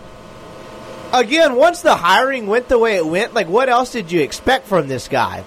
[1.12, 4.66] again, once the hiring went the way it went, like, what else did you expect
[4.66, 5.44] from this guy?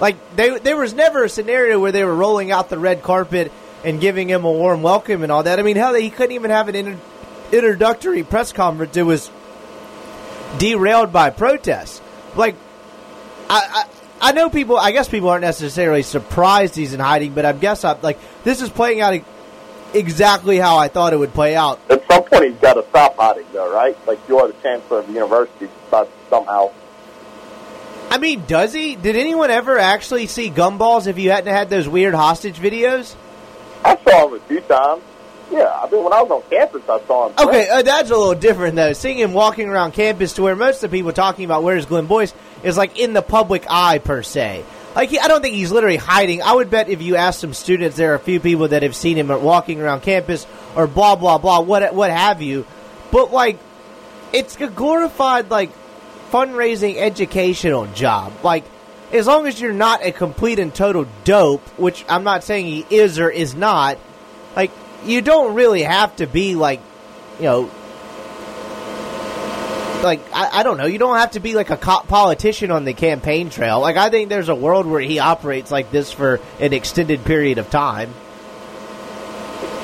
[0.00, 3.50] Like, they, there was never a scenario where they were rolling out the red carpet
[3.84, 5.58] and giving him a warm welcome and all that.
[5.58, 7.00] I mean, hell, he couldn't even have an inter-
[7.52, 9.30] introductory press conference, it was
[10.58, 12.00] derailed by protests.
[12.36, 12.56] Like,
[13.48, 13.86] I,
[14.20, 14.76] I, I know people.
[14.76, 18.62] I guess people aren't necessarily surprised he's in hiding, but I guess I'm like this
[18.62, 19.20] is playing out
[19.92, 21.78] exactly how I thought it would play out.
[22.38, 23.96] Point, he's got to stop hiding, though, right?
[24.06, 26.72] Like you are the chancellor of the university, but somehow.
[28.10, 28.96] I mean, does he?
[28.96, 33.14] Did anyone ever actually see gumballs if you hadn't had those weird hostage videos?
[33.84, 35.02] I saw him a few times.
[35.50, 37.34] Yeah, I mean, when I was on campus, I saw him.
[37.38, 38.92] Okay, uh, that's a little different though.
[38.92, 42.06] Seeing him walking around campus to where most of the people talking about where's Glenn
[42.06, 44.64] Boyce is like in the public eye per se.
[44.94, 46.42] Like he, I don't think he's literally hiding.
[46.42, 48.94] I would bet if you ask some students, there are a few people that have
[48.94, 52.64] seen him walking around campus or blah blah blah, what what have you.
[53.10, 53.58] But like,
[54.32, 55.70] it's a glorified like
[56.30, 58.32] fundraising educational job.
[58.42, 58.64] Like,
[59.12, 62.86] as long as you're not a complete and total dope, which I'm not saying he
[62.90, 63.98] is or is not,
[64.54, 64.70] like
[65.04, 66.80] you don't really have to be like,
[67.38, 67.70] you know,
[70.04, 70.86] like I, I don't know.
[70.86, 73.80] You don't have to be like a co- politician on the campaign trail.
[73.80, 77.58] Like I think there's a world where he operates like this for an extended period
[77.58, 78.14] of time.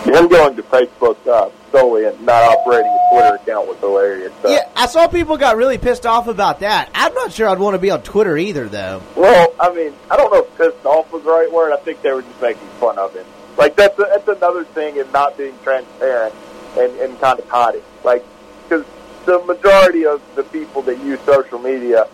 [0.05, 4.33] Him going to Facebook uh, solely and not operating a Twitter account was hilarious.
[4.43, 4.51] So.
[4.51, 6.91] Yeah, I saw people got really pissed off about that.
[6.95, 9.03] I'm not sure I'd want to be on Twitter either, though.
[9.15, 11.73] Well, I mean, I don't know if pissed off was the right word.
[11.73, 13.27] I think they were just making fun of him.
[13.59, 16.35] Like that's a, that's another thing in not being transparent
[16.79, 17.83] and, and kind of hiding.
[18.03, 18.25] Like
[18.63, 18.87] because
[19.27, 22.07] the majority of the people that use social media,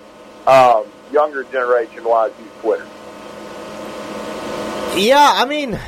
[0.47, 2.87] um, younger generation wise, use Twitter.
[4.97, 5.79] Yeah, I mean,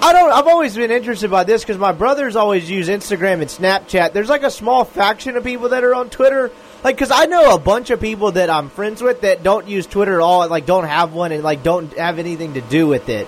[0.00, 0.32] I don't.
[0.32, 4.12] I've always been interested by this because my brothers always use Instagram and Snapchat.
[4.12, 6.50] There's like a small faction of people that are on Twitter.
[6.84, 9.86] Like, because I know a bunch of people that I'm friends with that don't use
[9.86, 13.08] Twitter at all, like don't have one, and like don't have anything to do with
[13.08, 13.26] it.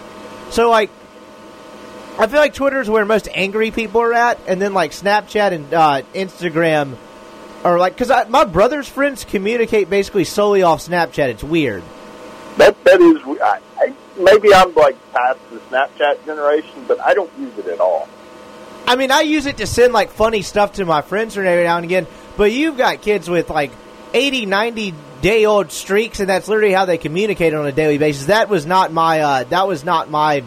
[0.50, 0.90] So like,
[2.18, 5.52] I feel like Twitter is where most angry people are at, and then like Snapchat
[5.52, 6.96] and uh, Instagram
[7.64, 11.28] are like because my brother's friends communicate basically solely off Snapchat.
[11.28, 11.82] It's weird.
[12.56, 17.30] That that is, I, I, maybe I'm like past the Snapchat generation, but I don't
[17.38, 18.08] use it at all.
[18.86, 21.76] I mean, I use it to send like funny stuff to my friends every now
[21.76, 22.06] and again.
[22.36, 23.70] But you've got kids with like
[24.12, 28.26] 80, 90 day old streaks, and that's literally how they communicate on a daily basis.
[28.26, 29.20] That was not my.
[29.20, 30.42] Uh, that was not my.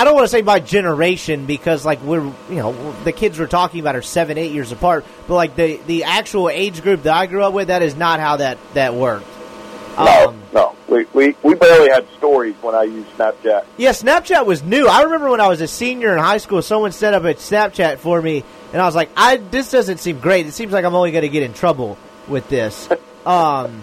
[0.00, 3.46] I don't want to say my generation because like we're you know the kids we're
[3.46, 7.12] talking about are seven eight years apart, but like the the actual age group that
[7.12, 9.26] I grew up with, that is not how that that worked.
[9.98, 13.66] No, Um, no, we, we we barely had stories when I used Snapchat.
[13.76, 14.88] Yeah, Snapchat was new.
[14.88, 17.98] I remember when I was a senior in high school, someone set up a Snapchat
[17.98, 20.46] for me, and I was like, "I this doesn't seem great.
[20.46, 22.88] It seems like I'm only going to get in trouble with this."
[23.26, 23.82] um,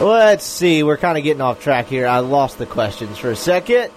[0.00, 0.82] let's see.
[0.82, 2.06] We're kind of getting off track here.
[2.06, 3.92] I lost the questions for a second.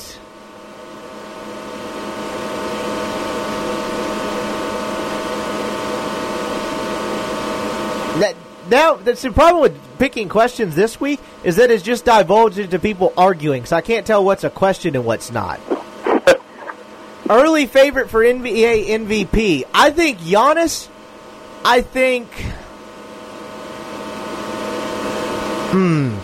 [8.19, 8.35] That,
[8.69, 12.79] now, that's the problem with picking questions this week is that it's just divulged into
[12.79, 15.59] people arguing, so I can't tell what's a question and what's not.
[17.29, 19.63] Early favorite for NBA MVP.
[19.73, 20.89] I think Giannis.
[21.63, 22.27] I think.
[25.71, 26.17] Hmm.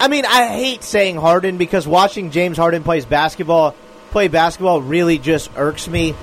[0.00, 3.74] I mean, I hate saying Harden because watching James Harden plays basketball,
[4.12, 6.14] play basketball really just irks me.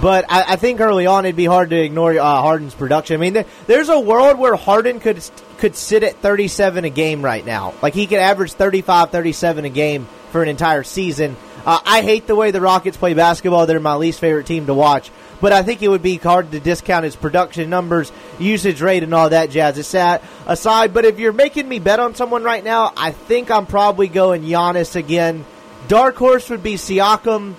[0.00, 3.14] But I, I think early on it'd be hard to ignore uh, Harden's production.
[3.14, 5.22] I mean, there, there's a world where Harden could
[5.58, 7.74] could sit at 37 a game right now.
[7.82, 11.36] Like he could average 35, 37 a game for an entire season.
[11.64, 13.66] Uh, I hate the way the Rockets play basketball.
[13.66, 15.10] They're my least favorite team to watch.
[15.42, 19.12] But I think it would be hard to discount his production numbers, usage rate, and
[19.12, 20.20] all that jazz aside.
[20.46, 20.94] aside.
[20.94, 24.42] But if you're making me bet on someone right now, I think I'm probably going
[24.42, 25.44] Giannis again.
[25.88, 27.54] Dark horse would be Siakam,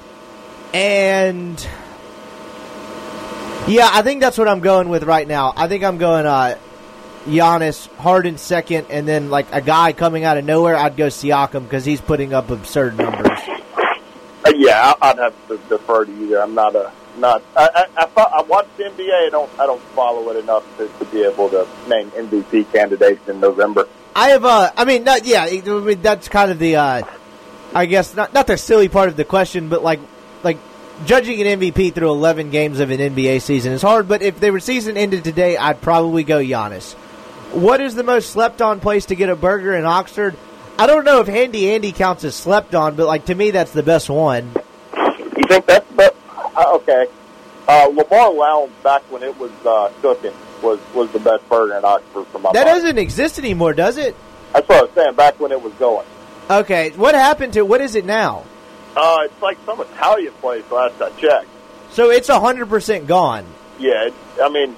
[0.74, 1.60] and
[3.68, 5.52] yeah, I think that's what I'm going with right now.
[5.54, 6.58] I think I'm going uh,
[7.26, 10.78] Giannis, Harden second, and then like a guy coming out of nowhere.
[10.78, 13.40] I'd go Siakam because he's putting up absurd numbers.
[14.46, 16.44] Uh, yeah, I'd have to defer to you there.
[16.44, 17.44] I'm not a not.
[17.56, 19.28] I I, I, I watch the NBA.
[19.28, 23.28] I don't I don't follow it enough to, to be able to name MVP candidates
[23.28, 23.88] in November.
[24.16, 27.02] I have uh I mean not yeah, I mean, that's kind of the uh
[27.74, 30.00] I guess not not the silly part of the question, but like
[30.44, 30.58] like
[31.06, 34.60] judging an MVP through 11 games of an NBA season is hard, but if the
[34.60, 36.94] season ended today, I'd probably go Giannis.
[37.52, 40.36] What is the most slept on place to get a burger in Oxford?
[40.78, 43.72] I don't know if Handy Andy counts as slept on, but like to me that's
[43.72, 44.52] the best one.
[45.38, 46.13] You think that's but uh,
[46.58, 47.08] okay?
[47.68, 51.86] Uh, Lamar Lounge back when it was uh, cooking was was the best burger in
[51.86, 52.52] Oxford for my.
[52.52, 52.82] That money.
[52.82, 54.16] doesn't exist anymore, does it?
[54.54, 55.16] That's what I was saying.
[55.16, 56.06] Back when it was going.
[56.50, 58.44] Okay, what happened to what is it now?
[58.96, 61.48] Uh, it's like some Italian place last I checked.
[61.92, 63.46] So it's hundred percent gone.
[63.80, 64.76] Yeah, it, I mean,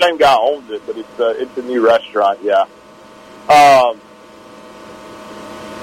[0.00, 2.40] same guy owns it, but it's uh, it's a new restaurant.
[2.42, 2.62] Yeah.
[3.48, 4.00] Um,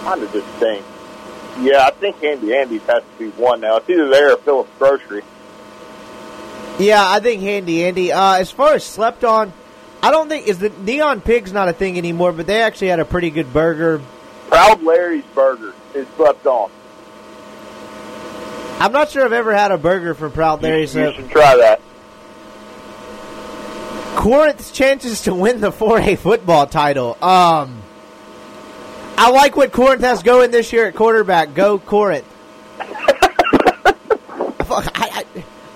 [0.02, 0.86] trying to just think.
[1.60, 3.78] Yeah, I think Handy Andy's has to be one now.
[3.78, 5.24] It's either there or Phillips Grocery.
[6.82, 8.12] Yeah, I think Handy Andy.
[8.12, 9.54] Uh, as far as slept on,
[10.02, 13.00] I don't think is the Neon Pig's not a thing anymore, but they actually had
[13.00, 14.02] a pretty good burger.
[14.48, 16.72] Proud Larry's Burger is slept on.
[18.80, 20.96] I'm not sure I've ever had a burger from Proud Larry's.
[20.96, 21.82] You, you should try that.
[24.16, 27.12] Corinth's chances to win the 4A football title.
[27.24, 27.82] Um,
[29.18, 31.54] I like what Corinth has going this year at quarterback.
[31.54, 32.26] Go Corinth.
[32.80, 34.04] I,
[34.70, 35.26] I,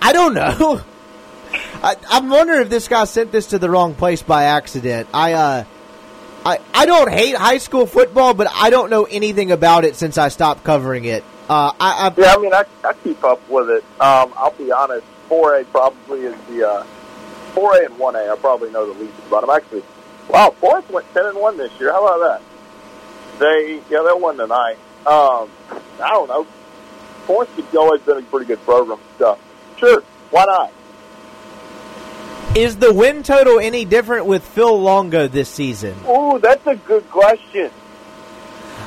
[0.01, 0.81] I don't know.
[1.85, 5.07] I, I'm wondering if this guy sent this to the wrong place by accident.
[5.13, 5.63] I, uh,
[6.43, 10.17] I, I don't hate high school football, but I don't know anything about it since
[10.17, 11.23] I stopped covering it.
[11.47, 13.83] Uh, I, I, Yeah, I mean, I, I keep up with it.
[14.01, 16.87] Um, I'll be honest, 4A probably is the uh,
[17.53, 18.31] 4A and 1A.
[18.31, 19.51] I probably know the least about them.
[19.51, 19.83] Actually,
[20.27, 21.91] wow, Forest went 10 and 1 this year.
[21.91, 23.39] How about that?
[23.39, 24.77] They, yeah, they won tonight.
[25.05, 25.51] Um,
[26.01, 26.45] I don't know.
[27.27, 29.37] Forest has always been a pretty good program stuff.
[29.77, 30.71] Sure, why not?
[32.55, 35.95] Is the win total any different with Phil Longo this season?
[36.07, 37.69] Ooh, that's a good question.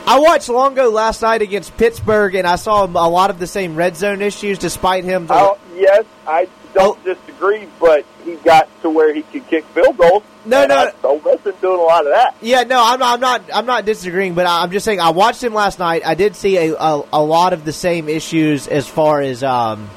[0.07, 3.77] I watched Longo last night against Pittsburgh, and I saw a lot of the same
[3.77, 5.27] red zone issues, despite him.
[5.29, 10.23] Oh, yes, I don't disagree, but he got to where he could kick field goals.
[10.47, 10.77] No, no.
[10.77, 12.37] I, Ole Miss been doing a lot of that.
[12.41, 13.43] Yeah, no, I'm, I'm not.
[13.53, 16.07] I'm not disagreeing, but I'm just saying I watched him last night.
[16.07, 19.91] I did see a, a, a lot of the same issues as far as um,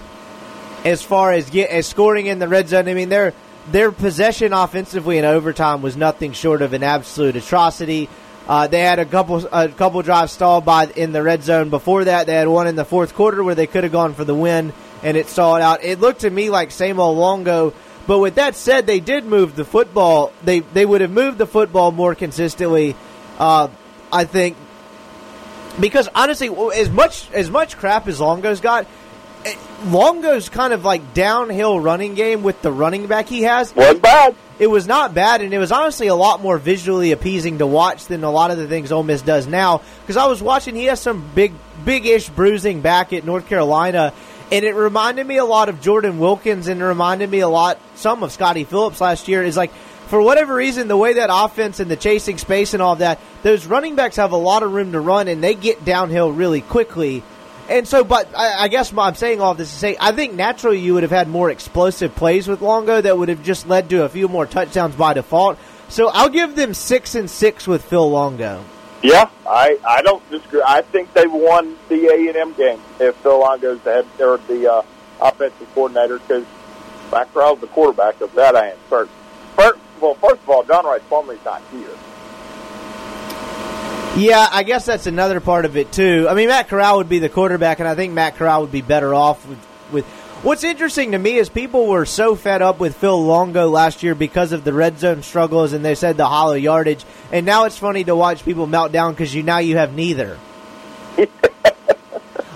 [0.83, 2.89] as far as get as scoring in the red zone.
[2.89, 3.33] I mean, their
[3.69, 8.09] their possession offensively in overtime was nothing short of an absolute atrocity.
[8.47, 11.69] Uh, they had a couple a couple drives stalled by in the red zone.
[11.69, 14.25] Before that, they had one in the fourth quarter where they could have gone for
[14.25, 15.83] the win, and it stalled out.
[15.83, 17.73] It looked to me like same old Longo.
[18.07, 20.33] But with that said, they did move the football.
[20.43, 22.95] They they would have moved the football more consistently.
[23.37, 23.67] Uh,
[24.11, 24.57] I think
[25.79, 28.87] because honestly, as much as much crap as Longo's got,
[29.85, 33.75] Longo's kind of like downhill running game with the running back he has.
[33.75, 34.35] Wasn't bad.
[34.59, 38.05] It was not bad, and it was honestly a lot more visually appeasing to watch
[38.05, 39.81] than a lot of the things Ole Miss does now.
[40.01, 41.53] Because I was watching, he has some big,
[41.83, 44.13] big-ish bruising back at North Carolina,
[44.51, 47.79] and it reminded me a lot of Jordan Wilkins, and it reminded me a lot
[47.95, 49.41] some of Scotty Phillips last year.
[49.41, 49.73] Is like
[50.09, 53.65] for whatever reason, the way that offense and the chasing space and all that, those
[53.65, 57.23] running backs have a lot of room to run, and they get downhill really quickly.
[57.71, 60.79] And so, but I, I guess I'm saying all this to say, I think naturally
[60.79, 64.03] you would have had more explosive plays with Longo that would have just led to
[64.03, 65.57] a few more touchdowns by default.
[65.87, 68.65] So I'll give them six and six with Phil Longo.
[69.01, 70.61] Yeah, I, I don't disagree.
[70.67, 74.37] I think they won the A and M game if Phil Longo's the head or
[74.47, 74.81] the uh,
[75.21, 76.45] offensive coordinator because
[77.09, 79.13] back row the quarterback of that I am certain.
[79.55, 81.89] First, well, first of all, John Rhys Plumlee's not here.
[84.17, 86.27] Yeah, I guess that's another part of it too.
[86.29, 88.81] I mean, Matt Corral would be the quarterback, and I think Matt Corral would be
[88.81, 89.67] better off with.
[89.91, 90.05] with
[90.43, 94.15] What's interesting to me is people were so fed up with Phil Longo last year
[94.15, 97.05] because of the red zone struggles, and they said the hollow yardage.
[97.31, 100.39] And now it's funny to watch people melt down because you now you have neither.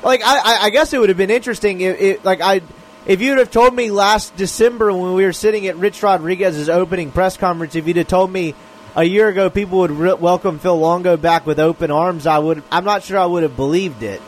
[0.04, 2.62] like I, I, guess it would have been interesting if, if like I.
[3.06, 7.12] If you'd have told me last December when we were sitting at Rich Rodriguez's opening
[7.12, 8.56] press conference, if you'd have told me
[8.96, 12.64] a year ago people would re- welcome Phil Longo back with open arms, I would.
[12.72, 14.22] I'm not sure I would have believed it.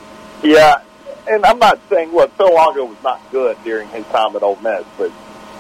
[0.44, 0.82] Yeah,
[1.28, 4.58] and I'm not saying look, Phil Longo was not good during his time at Ole
[4.58, 5.12] Miss, but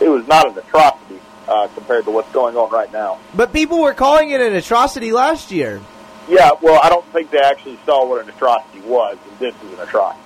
[0.02, 3.20] it was not an atrocity uh, compared to what's going on right now.
[3.34, 5.82] But people were calling it an atrocity last year.
[6.28, 9.74] Yeah, well, I don't think they actually saw what an atrocity was, and this is
[9.74, 10.24] an atrocity.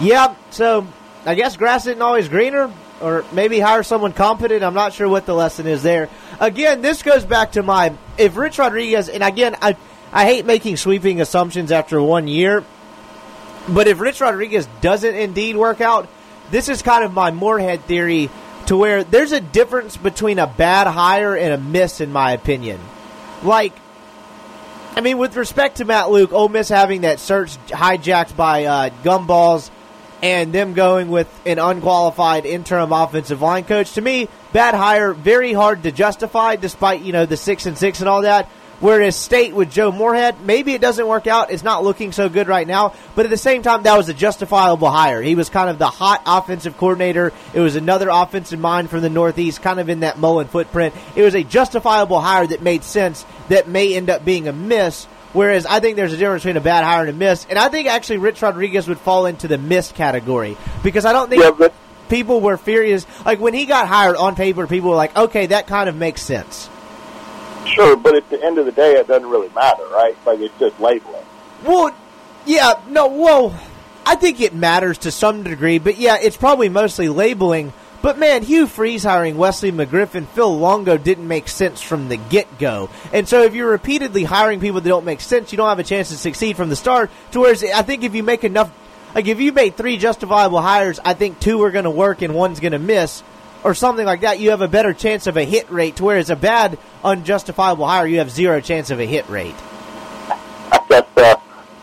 [0.00, 0.86] Yeah, so
[1.26, 2.72] I guess grass isn't always greener,
[3.02, 4.62] or maybe hire someone competent.
[4.62, 6.08] I'm not sure what the lesson is there.
[6.40, 9.76] Again, this goes back to my if Rich Rodriguez, and again, I
[10.12, 12.64] I hate making sweeping assumptions after one year,
[13.68, 16.08] but if Rich Rodriguez doesn't indeed work out,
[16.50, 18.30] this is kind of my Moorhead theory
[18.66, 22.80] to where there's a difference between a bad hire and a miss, in my opinion.
[23.42, 23.72] Like,
[24.94, 28.90] I mean, with respect to Matt Luke, Ole Miss having that search hijacked by uh,
[29.02, 29.70] gumballs
[30.22, 35.52] and them going with an unqualified interim offensive line coach, to me, bad hire, very
[35.52, 38.48] hard to justify, despite you know the six and six and all that.
[38.80, 41.50] Whereas State with Joe Moorhead, maybe it doesn't work out.
[41.50, 42.94] It's not looking so good right now.
[43.16, 45.20] But at the same time, that was a justifiable hire.
[45.20, 47.32] He was kind of the hot offensive coordinator.
[47.52, 50.94] It was another offensive mind from the Northeast, kind of in that Mullen footprint.
[51.16, 55.08] It was a justifiable hire that made sense that may end up being a miss.
[55.32, 57.46] Whereas I think there's a difference between a bad hire and a miss.
[57.48, 60.56] And I think actually Rich Rodriguez would fall into the miss category.
[60.82, 61.74] Because I don't think Yeah, but
[62.08, 63.06] people were furious.
[63.24, 66.22] Like when he got hired on paper, people were like, "Okay, that kind of makes
[66.22, 66.70] sense."
[67.66, 70.16] Sure, but at the end of the day, it doesn't really matter, right?
[70.24, 71.24] Like it's just labeling.
[71.64, 71.94] Well,
[72.46, 73.58] yeah, no, well,
[74.06, 77.72] I think it matters to some degree, but yeah, it's probably mostly labeling.
[78.00, 82.58] But man, Hugh Freeze hiring Wesley McGriff, Phil Longo didn't make sense from the get
[82.58, 82.90] go.
[83.12, 85.84] And so if you're repeatedly hiring people that don't make sense, you don't have a
[85.84, 87.10] chance to succeed from the start.
[87.32, 88.72] To whereas I think if you make enough,
[89.14, 92.34] like if you made three justifiable hires, I think two are going to work and
[92.34, 93.22] one's going to miss,
[93.64, 94.38] or something like that.
[94.38, 95.96] You have a better chance of a hit rate.
[95.96, 99.56] To whereas a bad unjustifiable hire, you have zero chance of a hit rate.
[100.88, 101.04] Guess.
[101.16, 101.36] Uh,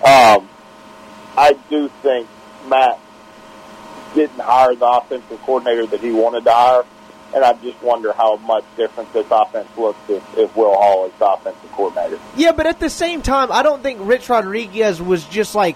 [0.06, 0.50] um,
[1.38, 2.28] I do think
[2.68, 3.00] Matt
[4.16, 6.84] didn't hire the offensive coordinator that he wanted to hire.
[7.36, 11.14] And I just wonder how much different this offense looks if, if Will Hall is
[11.20, 12.18] the offensive coordinator.
[12.38, 15.76] Yeah, but at the same time, I don't think Rich Rodriguez was just like,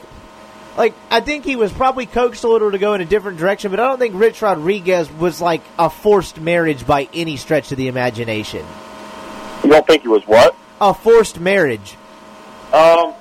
[0.77, 3.71] like I think he was probably coaxed a little to go in a different direction,
[3.71, 7.77] but I don't think Rich Rodriguez was like a forced marriage by any stretch of
[7.77, 8.65] the imagination.
[9.63, 10.55] You don't think he was what?
[10.79, 11.97] A forced marriage.
[12.71, 13.13] Um,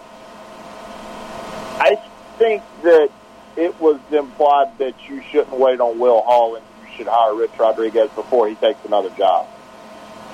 [1.80, 2.00] I
[2.38, 3.10] think that
[3.58, 7.50] it was implied that you shouldn't wait on Will Hall and you should hire Rich
[7.58, 9.48] Rodriguez before he takes another job.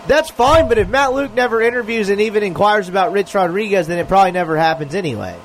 [0.07, 3.99] That's fine, but if Matt Luke never interviews and even inquires about Rich Rodriguez, then
[3.99, 5.39] it probably never happens anyway.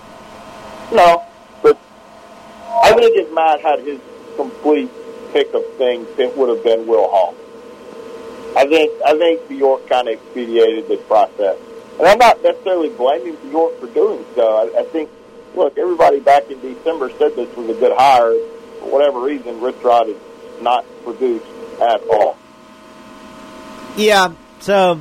[0.92, 1.24] No,
[1.64, 1.78] but
[2.84, 4.02] I think if Matt had his
[4.36, 4.92] complete
[5.32, 7.34] pick of things, it would have been Will Hall.
[8.58, 11.58] I think I think Bjork kind of expedited this process,
[11.98, 14.58] and I'm not necessarily blaming Bjork for doing so.
[14.58, 15.10] I, I think
[15.56, 18.34] look, everybody back in December said this was a good hire.
[18.80, 20.18] For whatever reason, Rich Rod has
[20.62, 21.46] not produced
[21.82, 22.38] at all.
[23.98, 25.00] Yeah, so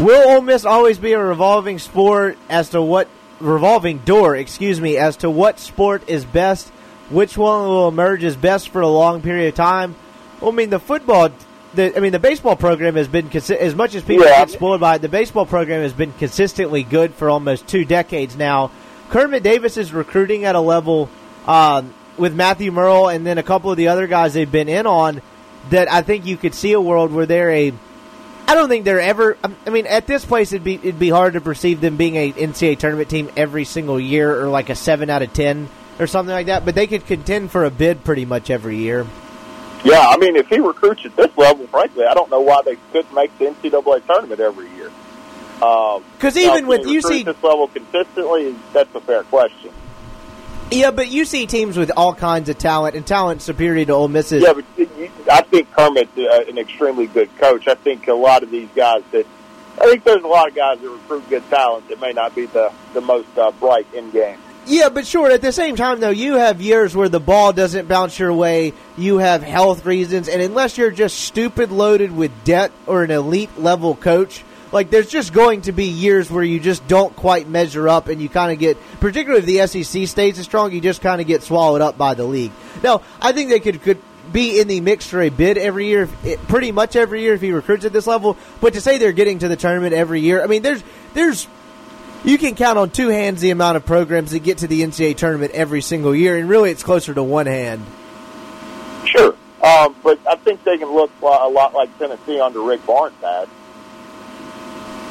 [0.00, 3.08] will Ole Miss always be a revolving sport as to what
[3.40, 6.68] revolving door, excuse me, as to what sport is best,
[7.10, 9.94] which one will emerge as best for a long period of time?
[10.40, 11.30] Well, I mean, the football
[11.76, 14.38] the I mean the baseball program has been consi- as much as people Yeah.
[14.44, 15.02] get spoiled by it.
[15.02, 18.70] The baseball program has been consistently good for almost two decades now.
[19.10, 21.08] Kermit Davis is recruiting at a level
[21.46, 24.86] um, with Matthew Murrell and then a couple of the other guys they've been in
[24.86, 25.22] on
[25.70, 27.72] that I think you could see a world where they're a.
[28.48, 29.36] I don't think they're ever.
[29.66, 32.32] I mean, at this place, it'd be it'd be hard to perceive them being a
[32.32, 35.68] NCAA tournament team every single year, or like a seven out of ten,
[35.98, 36.64] or something like that.
[36.64, 39.04] But they could contend for a bid pretty much every year.
[39.84, 42.76] Yeah, I mean, if he recruits at this level, frankly, I don't know why they
[42.92, 44.90] couldn't make the NCAA tournament every year.
[45.62, 49.70] Um, Because now, even with recruit UC, this level consistently, that's a fair question.
[50.70, 54.08] yeah, but you see teams with all kinds of talent and talent superior to Ole
[54.08, 54.42] Miss's.
[54.42, 57.68] Yeah, but you, I think Kermit's uh, an extremely good coach.
[57.68, 59.26] I think a lot of these guys that
[59.80, 62.46] I think there's a lot of guys that recruit good talent that may not be
[62.46, 64.38] the the most uh, bright in game.
[64.66, 65.30] Yeah, but sure.
[65.30, 68.72] At the same time, though, you have years where the ball doesn't bounce your way.
[68.98, 73.58] You have health reasons, and unless you're just stupid loaded with debt or an elite
[73.58, 74.42] level coach,
[74.72, 78.20] like there's just going to be years where you just don't quite measure up, and
[78.20, 81.28] you kind of get, particularly if the SEC stays as strong, you just kind of
[81.28, 82.52] get swallowed up by the league.
[82.82, 84.02] Now, I think they could could
[84.32, 86.08] be in the mix for a bid every year,
[86.48, 88.36] pretty much every year if he recruits at this level.
[88.60, 90.82] But to say they're getting to the tournament every year, I mean, there's
[91.14, 91.46] there's
[92.26, 95.16] you can count on two hands the amount of programs that get to the NCAA
[95.16, 97.86] tournament every single year, and really it's closer to one hand.
[99.06, 103.14] Sure, um, but I think they can look a lot like Tennessee under Rick Barnes
[103.22, 103.48] had.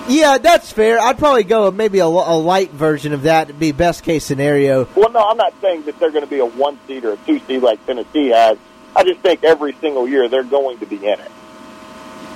[0.08, 1.00] Yeah, that's fair.
[1.00, 4.88] I'd probably go maybe a, a light version of that to be best case scenario.
[4.96, 7.18] Well, no, I'm not saying that they're going to be a one seed or a
[7.18, 8.60] two seed like Tennessee has.
[8.96, 11.32] I just think every single year they're going to be in it.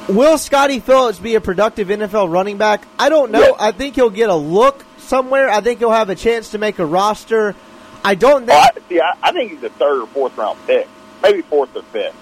[0.10, 2.88] Will Scotty Phillips be a productive NFL running back?
[2.98, 3.56] I don't know.
[3.60, 5.50] I think he'll get a look somewhere.
[5.50, 7.56] I think he'll have a chance to make a roster.
[8.04, 8.60] I don't think.
[8.60, 10.88] Oh, I, see, I, I think he's a third or fourth round pick,
[11.22, 12.16] maybe fourth or fifth.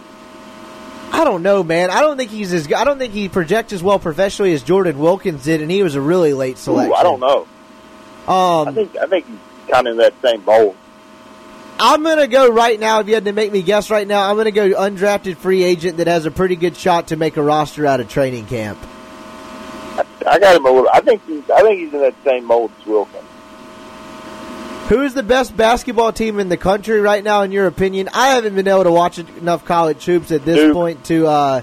[1.14, 1.90] I don't know, man.
[1.90, 2.72] I don't think he's as.
[2.74, 5.96] I don't think he projects as well professionally as Jordan Wilkins did, and he was
[5.96, 6.94] a really late Ooh, selection.
[6.98, 7.48] I don't know.
[8.28, 10.76] Um, I think I think he's kind of in that same mold.
[11.80, 13.00] I'm gonna go right now.
[13.00, 15.98] If you had to make me guess right now, I'm gonna go undrafted free agent
[15.98, 18.80] that has a pretty good shot to make a roster out of training camp.
[20.28, 20.90] I got him a little.
[20.94, 21.50] I think he's.
[21.50, 23.24] I think he's in that same mold as Wilkins.
[24.90, 28.10] Who is the best basketball team in the country right now, in your opinion?
[28.14, 30.74] I haven't been able to watch enough college hoops at this Duke.
[30.74, 31.62] point to uh,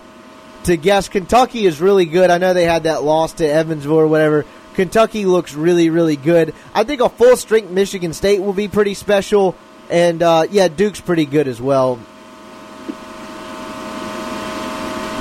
[0.65, 1.09] to guess.
[1.09, 2.31] Kentucky is really good.
[2.31, 4.45] I know they had that loss to Evansville or whatever.
[4.75, 6.55] Kentucky looks really, really good.
[6.75, 9.55] I think a full strength Michigan State will be pretty special,
[9.91, 11.99] and uh, yeah, Duke's pretty good as well.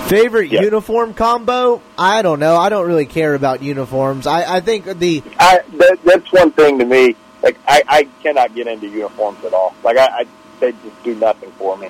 [0.07, 0.61] Favorite Yeah.
[0.61, 1.81] uniform combo?
[1.97, 2.55] I don't know.
[2.57, 4.27] I don't really care about uniforms.
[4.27, 7.15] I, I think the I that, that's one thing to me.
[7.41, 9.73] Like I, I cannot get into uniforms at all.
[9.83, 10.25] Like I, I
[10.59, 11.89] they just do nothing for me.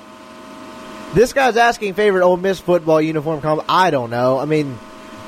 [1.12, 3.64] This guy's asking favorite Ole Miss football uniform combo.
[3.68, 4.38] I don't know.
[4.38, 4.78] I mean,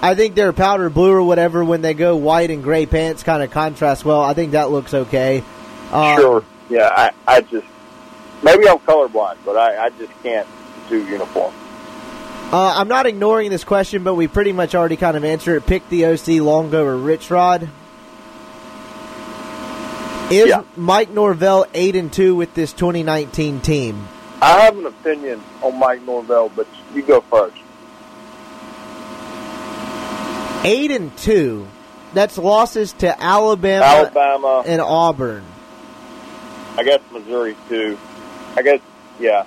[0.00, 3.42] I think their powder blue or whatever when they go white and gray pants kind
[3.42, 4.22] of contrast well.
[4.22, 5.42] I think that looks okay.
[5.92, 6.44] Uh, sure.
[6.68, 7.66] Yeah, I, I just
[8.42, 10.48] maybe I'm colorblind, but I, I just can't
[10.88, 11.54] do uniform.
[12.52, 15.66] Uh, I'm not ignoring this question, but we pretty much already kind of answered it.
[15.66, 17.68] Pick the OC Longo or Rich Rod.
[20.30, 20.62] Is yeah.
[20.76, 24.08] Mike Norvell eight and two with this 2019 team?
[24.42, 27.56] I have an opinion on Mike Norvell, but you go first.
[30.64, 31.66] Eight and two.
[32.12, 35.44] That's losses to Alabama, Alabama, and Auburn.
[36.76, 37.98] I guess Missouri too.
[38.56, 38.80] I guess
[39.18, 39.46] yeah.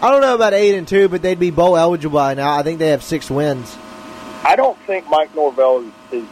[0.00, 2.54] I don't know about eight and two, but they'd be bowl eligible by now.
[2.54, 3.76] I think they have six wins.
[4.44, 6.28] I don't think Mike Norvell is, is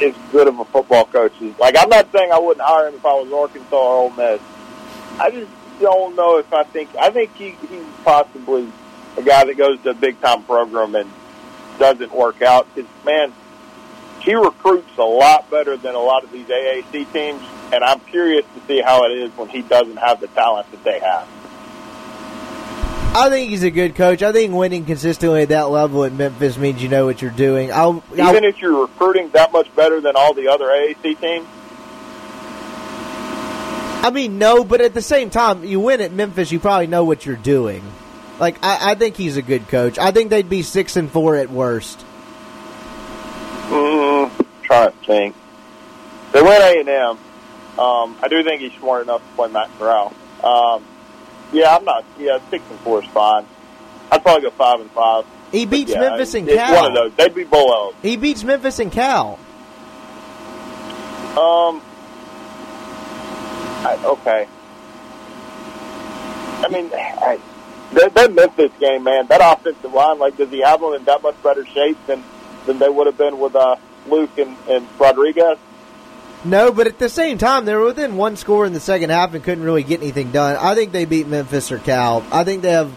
[0.00, 1.32] is good of a football coach.
[1.58, 4.40] Like I'm not saying I wouldn't hire him if I was Arkansas or Ole Miss.
[5.18, 8.70] I just don't know if I think I think he he's possibly
[9.16, 11.10] a guy that goes to a big time program and
[11.78, 12.66] doesn't work out.
[12.74, 13.32] Because man,
[14.22, 17.42] he recruits a lot better than a lot of these AAC teams,
[17.72, 20.84] and I'm curious to see how it is when he doesn't have the talent that
[20.84, 21.28] they have.
[23.14, 24.22] I think he's a good coach.
[24.22, 27.70] I think winning consistently at that level at Memphis means you know what you're doing.
[27.70, 31.46] I'll, Even I'll, if you're recruiting that much better than all the other AAC teams?
[34.04, 37.04] I mean, no, but at the same time, you win at Memphis, you probably know
[37.04, 37.84] what you're doing.
[38.40, 39.98] Like, I, I think he's a good coach.
[39.98, 42.04] I think they'd be six and four at worst.
[43.72, 45.34] Mm, trying to think.
[46.32, 47.18] They went A and M.
[47.78, 50.12] Um, I do think he's smart enough to play Matt Corral.
[50.44, 50.84] Um,
[51.52, 52.04] yeah, I'm not.
[52.18, 53.46] Yeah, six and four is fine.
[54.10, 55.24] I'd probably go five and five.
[55.50, 56.74] He beats yeah, Memphis and Cal.
[56.74, 57.14] One of those.
[57.14, 58.02] They'd be bowl eligible.
[58.02, 59.38] He beats Memphis and Cal.
[61.32, 61.82] Um,
[63.84, 64.48] I, okay.
[66.64, 67.40] I mean, I,
[67.94, 71.22] that, that Memphis game, man, that offensive line, like, does he have them in that
[71.22, 72.22] much better shape than
[72.66, 75.58] than they would have been with uh, Luke and, and Rodriguez?
[76.44, 79.32] No, but at the same time, they were within one score in the second half
[79.34, 80.56] and couldn't really get anything done.
[80.56, 82.24] I think they beat Memphis or Cal.
[82.32, 82.92] I think they have.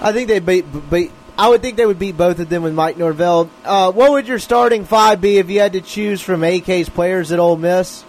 [0.00, 0.64] I think they beat.
[0.90, 3.50] beat I would think they would beat both of them with Mike Norvell.
[3.62, 7.30] Uh, what would your starting five be if you had to choose from AK's players
[7.30, 8.04] at Ole Miss?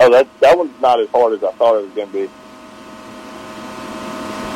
[0.00, 2.20] Oh, that that one's not as hard as I thought it was going to be.
[2.20, 2.28] Ooh,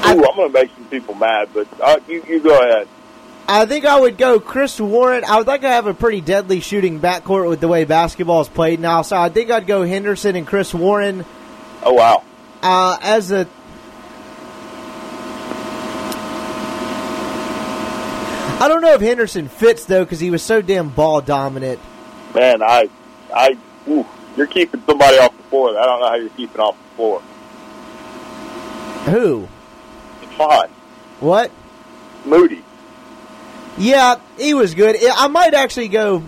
[0.05, 2.87] I, am going to make some people mad, but uh, you you go ahead.
[3.49, 5.25] I think I would go Chris Warren.
[5.25, 8.49] I would like to have a pretty deadly shooting backcourt with the way basketball is
[8.49, 9.03] played now.
[9.03, 11.25] So I think I'd go Henderson and Chris Warren.
[11.83, 12.23] Oh wow!
[12.63, 13.49] Uh, as a
[18.63, 21.81] I don't know if Henderson fits though because he was so damn ball dominant.
[22.33, 22.89] Man, I,
[23.35, 23.57] I,
[23.89, 25.77] ooh, you're keeping somebody off the floor.
[25.77, 27.21] I don't know how you're keeping off the floor.
[29.07, 29.49] Who?
[30.37, 30.69] Fine.
[31.19, 31.51] What?
[32.25, 32.63] Moody.
[33.79, 34.97] Yeah, he was good.
[35.03, 36.23] I might actually go.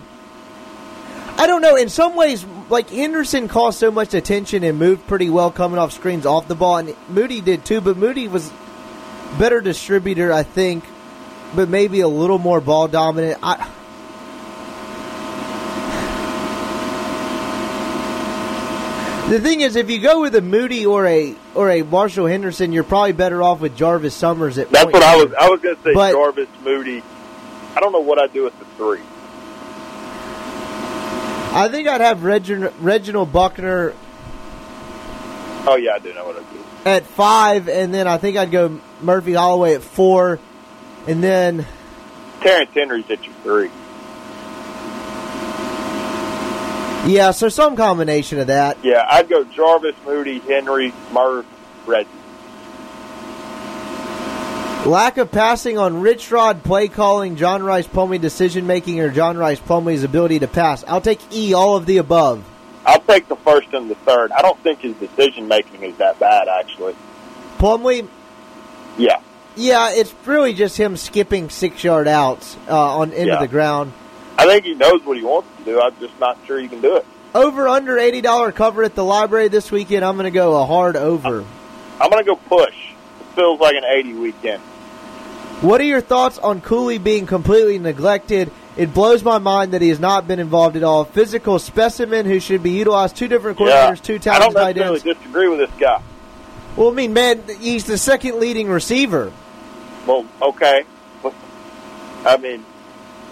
[1.37, 1.75] I don't know.
[1.75, 5.91] In some ways, like Henderson caused so much attention and moved pretty well coming off
[5.91, 7.81] screens off the ball, and Moody did too.
[7.81, 8.51] But Moody was
[9.37, 10.83] better distributor, I think
[11.55, 13.39] but maybe a little more ball dominant.
[13.41, 13.57] I,
[19.29, 22.71] the thing is, if you go with a Moody or a or a Marshall Henderson,
[22.71, 24.69] you're probably better off with Jarvis Summers at.
[24.69, 25.33] That's what I was.
[25.33, 27.03] I was going to say but, Jarvis Moody.
[27.75, 29.01] I don't know what I'd do with the three.
[31.53, 33.93] I think I'd have Reginald, Reginald Buckner.
[35.67, 36.63] Oh yeah, I do know what I'd do.
[36.85, 40.39] At five, and then I think I'd go Murphy Holloway at four,
[41.07, 41.65] and then
[42.41, 43.71] Terrence Henry's at your three.
[47.11, 48.77] Yeah, so some combination of that.
[48.83, 51.45] Yeah, I'd go Jarvis, Moody, Henry, Murph,
[51.85, 52.09] Reggie.
[54.85, 59.35] Lack of passing on Rich Rod, play calling, John Rhys Plumlee decision making, or John
[59.35, 60.83] Rhys Plumlee's ability to pass.
[60.87, 62.43] I'll take E, all of the above.
[62.85, 64.31] I'll take the first and the third.
[64.31, 66.95] I don't think his decision making is that bad, actually.
[67.57, 68.07] Plumlee?
[68.95, 69.21] Yeah.
[69.55, 73.39] Yeah, it's really just him skipping six yard outs uh, on into yeah.
[73.39, 73.91] the ground.
[74.37, 75.81] I think he knows what he wants to do.
[75.81, 77.05] I'm just not sure he can do it.
[77.33, 80.05] Over under eighty dollar cover at the library this weekend.
[80.05, 81.43] I'm going to go a hard over.
[81.99, 82.91] I'm going to go push.
[83.21, 84.61] It feels like an eighty weekend.
[85.61, 88.51] What are your thoughts on Cooley being completely neglected?
[88.77, 91.05] It blows my mind that he has not been involved at all.
[91.05, 93.15] Physical specimen who should be utilized.
[93.15, 94.03] Two different coordinators, yeah.
[94.03, 96.01] two talented I don't necessarily disagree with this guy.
[96.75, 99.31] Well, I mean, man, he's the second leading receiver.
[100.05, 100.83] Well, okay.
[102.25, 102.65] I mean,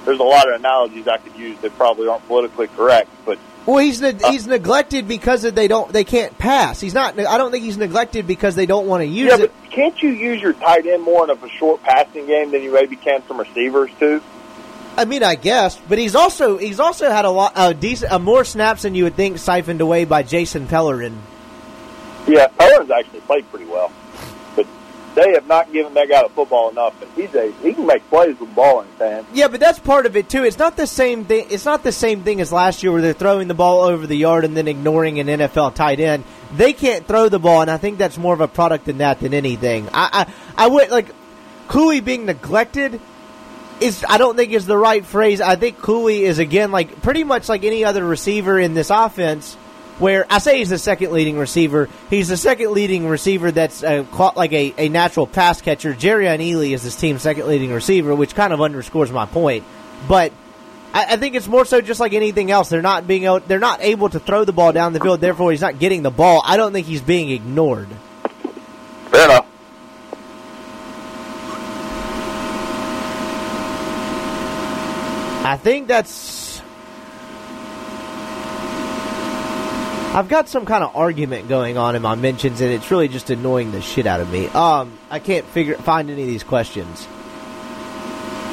[0.05, 3.77] there's a lot of analogies I could use that probably aren't politically correct, but Well,
[3.77, 6.81] he's ne- uh, he's neglected because of they don't they can't pass.
[6.81, 7.17] He's not.
[7.17, 9.53] I don't think he's neglected because they don't want to use Yeah, it.
[9.61, 12.73] but can't you use your tight end more in a short passing game than you
[12.73, 14.21] maybe can some receivers too?
[14.97, 18.19] I mean, I guess, but he's also he's also had a lot a decent a
[18.19, 21.17] more snaps than you would think siphoned away by Jason Pellerin.
[22.27, 23.91] Yeah, Pellerin's actually played pretty well,
[25.15, 26.99] they have not given that guy the football enough.
[27.01, 29.25] And he's a he can make plays with the ball in his hand.
[29.33, 30.43] Yeah, but that's part of it too.
[30.43, 31.47] It's not the same thing.
[31.49, 34.17] It's not the same thing as last year where they're throwing the ball over the
[34.17, 36.23] yard and then ignoring an NFL tight end.
[36.55, 39.19] They can't throw the ball, and I think that's more of a product than that
[39.19, 39.89] than anything.
[39.93, 40.25] I
[40.57, 41.07] I, I would like
[41.67, 42.99] Cooley being neglected
[43.79, 45.41] is I don't think is the right phrase.
[45.41, 49.57] I think Cooley is again like pretty much like any other receiver in this offense.
[49.99, 54.05] Where I say he's the second leading receiver, he's the second leading receiver that's uh,
[54.11, 55.93] caught like a, a natural pass catcher.
[55.93, 59.63] Jerrion Ealy is this team's second leading receiver, which kind of underscores my point.
[60.07, 60.33] But
[60.93, 62.69] I, I think it's more so just like anything else.
[62.69, 65.21] They're not being able, they're not able to throw the ball down the field.
[65.21, 66.41] Therefore, he's not getting the ball.
[66.43, 67.89] I don't think he's being ignored.
[69.11, 69.47] Fair enough.
[75.45, 76.42] I think that's.
[80.13, 83.31] I've got some kind of argument going on in my mentions, and it's really just
[83.31, 84.47] annoying the shit out of me.
[84.47, 87.07] Um, I can't figure find any of these questions.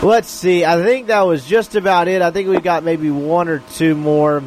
[0.02, 0.64] Let's see.
[0.64, 2.22] I think that was just about it.
[2.22, 4.40] I think we got maybe one or two more.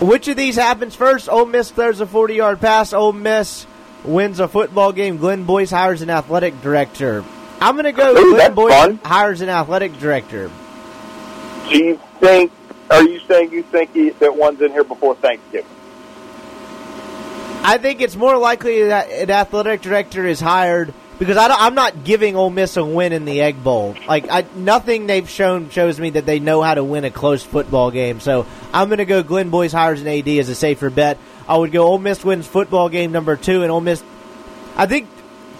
[0.00, 1.28] Which of these happens first?
[1.28, 2.94] Ole Miss throws a 40 yard pass.
[2.94, 3.66] Ole Miss
[4.02, 5.18] wins a football game.
[5.18, 7.22] Glenn Boyce hires an athletic director.
[7.60, 9.00] I'm going to go Ooh, Glenn Boyce fun.
[9.04, 10.50] hires an athletic director.
[11.68, 12.50] Do you think?
[12.90, 15.70] Are you saying you think he, that one's in here before Thanksgiving?
[17.62, 22.04] I think it's more likely that an athletic director is hired because I I'm not
[22.04, 23.94] giving Ole Miss a win in the Egg Bowl.
[24.08, 27.42] Like I, nothing they've shown shows me that they know how to win a close
[27.42, 28.18] football game.
[28.20, 31.18] So I'm going to go Glenn Boyce hires an AD as a safer bet.
[31.46, 34.02] I would go Ole Miss wins football game number two, and Ole Miss,
[34.76, 35.08] I think,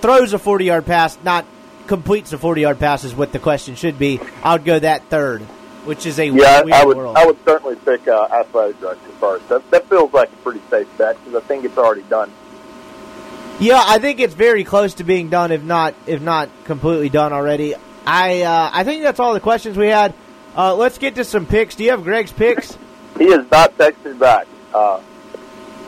[0.00, 1.44] throws a 40 yard pass, not
[1.86, 4.20] completes a 40 yard pass is what the question should be.
[4.42, 5.42] I would go that third,
[5.84, 6.96] which is a Yeah, weird I would.
[6.96, 7.16] world.
[7.16, 9.48] I would certainly pick uh, athletic director first.
[9.48, 12.30] That, that feels like a pretty safe bet because I think it's already done.
[13.58, 17.32] Yeah, I think it's very close to being done, if not if not completely done
[17.32, 17.74] already.
[18.06, 20.14] I uh, I think that's all the questions we had.
[20.56, 21.74] Uh, let's get to some picks.
[21.74, 22.76] Do you have Greg's picks?
[23.18, 24.46] He has not texted back.
[24.72, 25.02] Uh,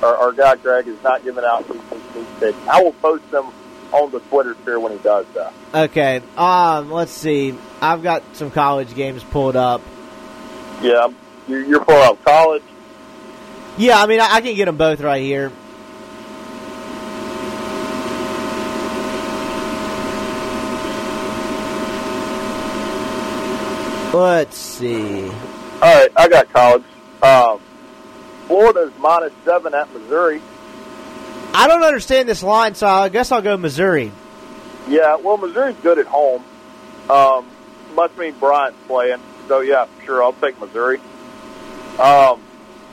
[0.03, 2.59] our, our guy Greg is not giving out his picks.
[2.69, 3.47] I will post them
[3.93, 5.53] on the Twitter sphere when he does that.
[5.75, 6.23] Okay.
[6.37, 7.57] Um, let's see.
[7.81, 9.83] I've got some college games pulled up.
[10.81, 11.09] Yeah,
[11.47, 12.63] you're, you're pulling out college.
[13.79, 15.53] Yeah, I mean I, I can get them both right here.
[24.13, 25.25] Let's see.
[25.25, 26.85] All right, I got college.
[27.23, 27.61] Um,
[28.47, 30.43] Florida's minus seven at Missouri.
[31.55, 34.13] I don't understand this line, so I guess I'll go Missouri.
[34.89, 36.45] Yeah, well, Missouri's good at home.
[37.11, 37.47] Um,
[37.95, 39.21] must mean Bryant's playing.
[39.49, 40.99] So, yeah, sure, I'll take Missouri.
[41.99, 42.41] Um,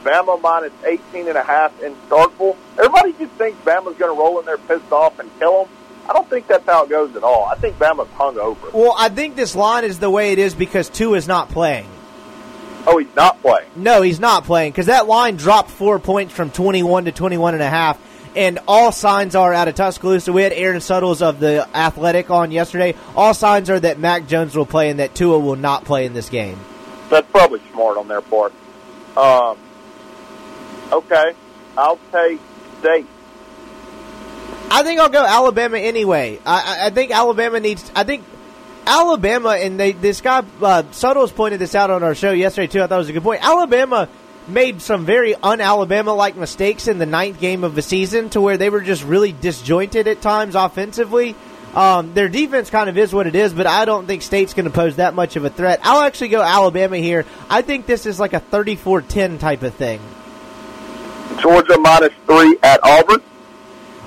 [0.03, 2.55] Bama minus 18 and a half in Starkville.
[2.77, 5.73] Everybody just thinks Bama's going to roll in there pissed off and kill them.
[6.09, 7.45] I don't think that's how it goes at all.
[7.45, 8.69] I think Bama's hung over.
[8.73, 11.87] Well, I think this line is the way it is because Tua is not playing.
[12.87, 13.67] Oh, he's not playing.
[13.75, 17.61] No, he's not playing because that line dropped four points from 21 to 21 and
[17.61, 17.99] a half.
[18.35, 20.31] And all signs are out of Tuscaloosa.
[20.31, 22.95] We had Aaron Suttles of the Athletic on yesterday.
[23.15, 26.13] All signs are that Mac Jones will play and that Tua will not play in
[26.13, 26.59] this game.
[27.09, 28.53] That's probably smart on their part.
[29.17, 29.57] Um,
[30.91, 31.33] okay,
[31.77, 32.39] I'll take
[32.79, 33.07] State.
[34.71, 36.39] I think I'll go Alabama anyway.
[36.45, 37.91] I, I, I think Alabama needs.
[37.95, 38.23] I think
[38.85, 42.81] Alabama and they this guy uh, Suttles pointed this out on our show yesterday too.
[42.81, 43.43] I thought it was a good point.
[43.43, 44.07] Alabama
[44.49, 48.57] made some very un-Alabama like mistakes in the ninth game of the season to where
[48.57, 51.35] they were just really disjointed at times offensively.
[51.73, 54.65] Um, their defense kind of is what it is, but I don't think State's going
[54.65, 55.79] to pose that much of a threat.
[55.83, 57.25] I'll actually go Alabama here.
[57.49, 60.01] I think this is like a 34-10 type of thing.
[61.39, 63.21] Georgia minus three at Auburn.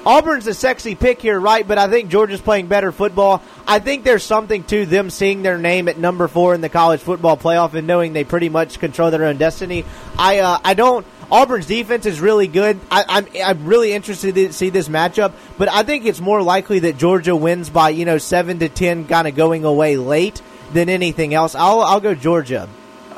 [0.05, 1.66] Auburn's a sexy pick here, right?
[1.66, 3.42] But I think Georgia's playing better football.
[3.66, 7.00] I think there's something to them seeing their name at number four in the college
[7.00, 9.84] football playoff and knowing they pretty much control their own destiny.
[10.18, 11.07] I uh, I don't.
[11.30, 12.80] Auburn's defense is really good.
[12.90, 16.80] I, I'm I'm really interested to see this matchup, but I think it's more likely
[16.80, 20.42] that Georgia wins by you know seven to ten, kind of going away late
[20.72, 21.55] than anything else.
[21.55, 22.68] I'll I'll go Georgia.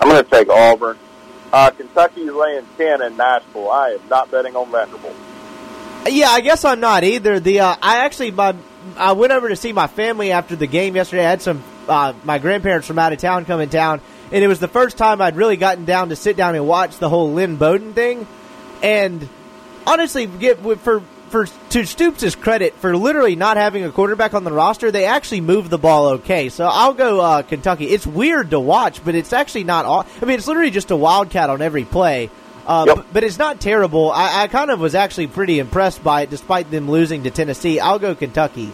[0.01, 0.99] I'm going to take Auburn.
[1.53, 3.71] Uh, Kentucky's laying 10 in Nashville.
[3.71, 5.15] I am not betting on Vanderbilt.
[6.07, 7.41] Yeah, I guess I'm not either.
[7.41, 8.55] The uh, I actually my
[8.97, 11.25] I went over to see my family after the game yesterday.
[11.25, 14.01] I had some uh, my grandparents from out of town come in town,
[14.31, 16.99] and it was the first time I'd really gotten down to sit down and watch
[16.99, 18.27] the whole Lynn Bowden thing.
[18.83, 19.27] And
[19.87, 21.01] honestly, get for
[21.31, 25.41] for to Stoops' credit for literally not having a quarterback on the roster, they actually
[25.41, 26.49] moved the ball okay.
[26.49, 27.87] So I'll go uh, Kentucky.
[27.87, 29.85] It's weird to watch, but it's actually not.
[29.85, 32.31] All, I mean, it's literally just a wildcat on every play.
[32.67, 32.97] Uh, Yep.
[32.97, 34.11] but, but it's not terrible.
[34.11, 37.79] I, I kind of was actually pretty impressed by it, despite them losing to Tennessee.
[37.81, 38.73] I'll go Kentucky.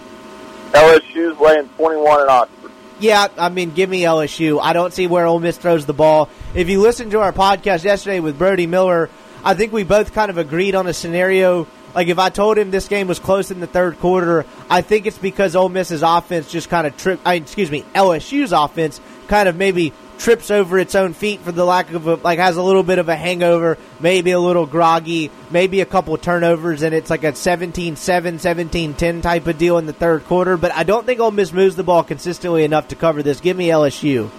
[0.72, 2.70] LSU's laying 21 in Oxford.
[3.00, 4.60] Yeah, I mean, give me LSU.
[4.62, 6.28] I don't see where Ole Miss throws the ball.
[6.54, 9.08] If you listened to our podcast yesterday with Brody Miller,
[9.42, 11.66] I think we both kind of agreed on a scenario.
[11.94, 15.06] Like if I told him this game was close in the third quarter, I think
[15.06, 17.22] it's because Ole Miss's offense just kind of tripped.
[17.24, 21.50] I mean, excuse me, LSU's offense kind of maybe trips over its own feet for
[21.50, 24.66] the lack of a, like has a little bit of a hangover, maybe a little
[24.66, 29.86] groggy, maybe a couple turnovers, and it's like a 17-7, 17-10 type of deal in
[29.86, 30.56] the third quarter.
[30.56, 33.40] But I don't think Ole Miss moves the ball consistently enough to cover this.
[33.40, 34.30] Give me LSU.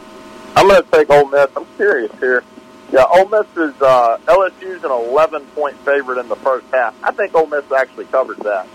[0.56, 1.48] I'm going to take Ole Miss.
[1.58, 2.44] I'm serious here.
[2.92, 6.94] Yeah, Ole Miss is uh, LSU's an 11 point favorite in the first half.
[7.04, 8.68] I think Ole Miss actually covers that.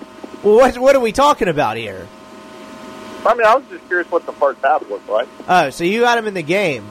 [0.43, 2.09] Well, what what are we talking about here?
[3.27, 5.29] I mean, I was just curious what the first half looked like.
[5.49, 6.87] Oh, so you got him in the game?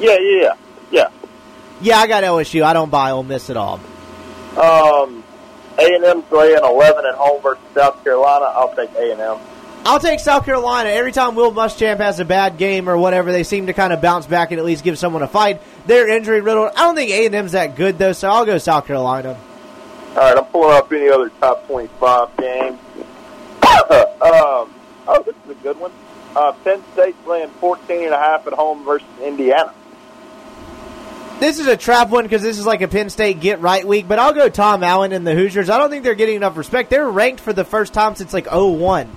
[0.00, 0.54] Yeah, yeah, yeah.
[0.90, 1.08] yeah.
[1.82, 2.62] Yeah, I got LSU.
[2.62, 3.80] I don't buy Ole Miss at all.
[4.56, 5.22] Um,
[5.78, 8.46] A and M's laying 11 at home versus South Carolina.
[8.46, 9.38] I'll take A and M.
[9.84, 10.90] I'll take South Carolina.
[10.90, 14.02] Every time Will Muschamp has a bad game or whatever, they seem to kind of
[14.02, 15.62] bounce back and at least give someone a fight.
[15.86, 16.72] They're injury riddled.
[16.76, 19.38] I don't think A and M's that good though, so I'll go South Carolina.
[20.10, 22.78] All right, I'm pulling up any other top 25 games.
[23.62, 24.74] um,
[25.08, 25.92] oh, this is a good one.
[26.36, 29.72] Uh, Penn State's playing 14 and a half at home versus Indiana.
[31.40, 34.06] This is a trap one because this is like a Penn State get right week,
[34.06, 35.70] but I'll go Tom Allen and the Hoosiers.
[35.70, 36.90] I don't think they're getting enough respect.
[36.90, 39.10] They're ranked for the first time since like 01.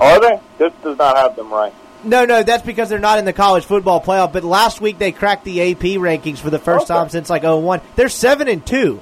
[0.00, 0.40] Are they?
[0.58, 1.76] This does not have them ranked.
[2.04, 4.32] No, no, that's because they're not in the college football playoff.
[4.32, 6.94] But last week they cracked the AP rankings for the first Okay.
[6.98, 7.80] time since like 01.
[7.96, 9.00] They're seven and two.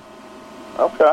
[0.79, 1.13] Okay.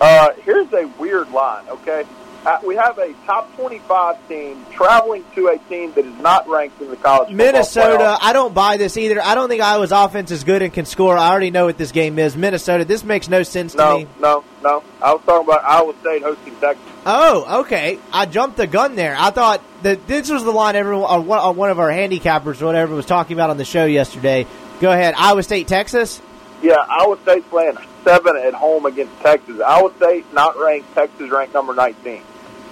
[0.00, 2.04] Uh, here's a weird line, okay?
[2.44, 6.80] Uh, we have a top 25 team traveling to a team that is not ranked
[6.82, 8.18] in the college Minnesota.
[8.20, 9.22] I don't buy this either.
[9.22, 11.16] I don't think Iowa's offense is good and can score.
[11.16, 12.36] I already know what this game is.
[12.36, 14.06] Minnesota, this makes no sense to No, me.
[14.20, 14.82] no, no.
[15.00, 16.84] I was talking about Iowa State hosting Texas.
[17.06, 18.00] Oh, okay.
[18.12, 19.14] I jumped the gun there.
[19.16, 22.66] I thought that this was the line everyone, or one, one of our handicappers or
[22.66, 24.48] whatever was talking about on the show yesterday.
[24.80, 25.14] Go ahead.
[25.16, 26.20] Iowa State, Texas.
[26.60, 29.60] Yeah, Iowa State's playing seven at home against Texas.
[29.60, 30.92] Iowa State not ranked.
[30.94, 32.22] Texas ranked number 19.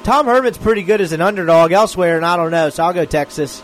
[0.02, 3.04] Tom Herman's pretty good as an underdog elsewhere, and I don't know, so I'll go
[3.04, 3.62] Texas.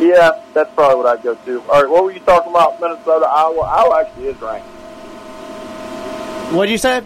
[0.00, 1.60] Yeah, that's probably what I'd go to.
[1.62, 2.80] All right, what were you talking about?
[2.80, 3.60] Minnesota, Iowa.
[3.62, 4.66] Iowa actually is ranked.
[6.54, 7.00] What'd you say?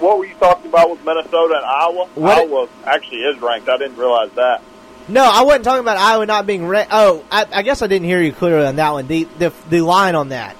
[0.00, 2.08] What were you talking about with Minnesota and Iowa?
[2.14, 3.68] What- Iowa actually is ranked.
[3.68, 4.62] I didn't realize that.
[5.08, 6.90] No, I wasn't talking about Iowa not being ranked.
[6.94, 9.06] Oh, I, I guess I didn't hear you clearly on that one.
[9.06, 10.56] The, the the line on that.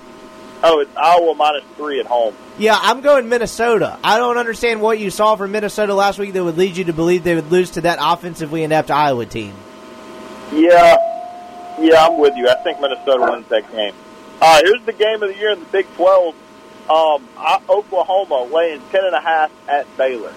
[0.62, 2.34] Oh, it's Iowa minus three at home.
[2.58, 3.98] Yeah, I'm going Minnesota.
[4.04, 6.92] I don't understand what you saw from Minnesota last week that would lead you to
[6.92, 9.54] believe they would lose to that offensively inept Iowa team.
[10.52, 10.96] Yeah,
[11.80, 12.48] yeah, I'm with you.
[12.48, 13.94] I think Minnesota wins that game.
[14.42, 16.34] Uh, here's the game of the year in the Big 12.
[16.90, 20.32] Um, I- Oklahoma laying ten and a half at Baylor.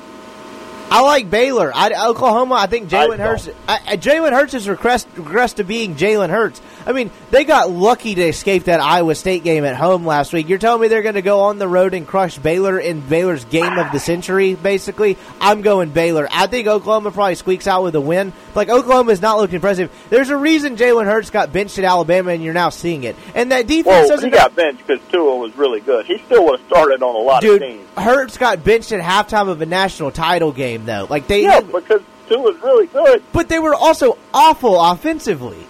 [0.92, 1.72] I like Baylor.
[1.74, 2.56] I, Oklahoma.
[2.56, 3.46] I think Jalen Hurts.
[3.46, 3.56] don't.
[3.68, 6.62] I, I- Jalen Hurts has regressed, regressed to being Jalen Hurts.
[6.86, 10.50] I mean, they got lucky to escape that Iowa State game at home last week.
[10.50, 13.46] You're telling me they're going to go on the road and crush Baylor in Baylor's
[13.46, 14.56] game of the century?
[14.56, 16.28] Basically, I'm going Baylor.
[16.32, 18.34] I think Oklahoma probably squeaks out with a win.
[18.56, 19.92] Like Oklahoma is not looking impressive.
[20.10, 23.16] There's a reason Jalen Hurts got benched at Alabama, and you're now seeing it.
[23.34, 24.30] And that defense Well, doesn't.
[24.32, 26.06] he got benched because Tua was really good.
[26.06, 27.88] He still would have started on a lot Dude, of teams.
[27.98, 31.08] Hurts got benched at halftime of a national title game, though.
[31.10, 33.24] Like they, Yeah, because Tua was really good.
[33.34, 35.68] but they were also awful offensively.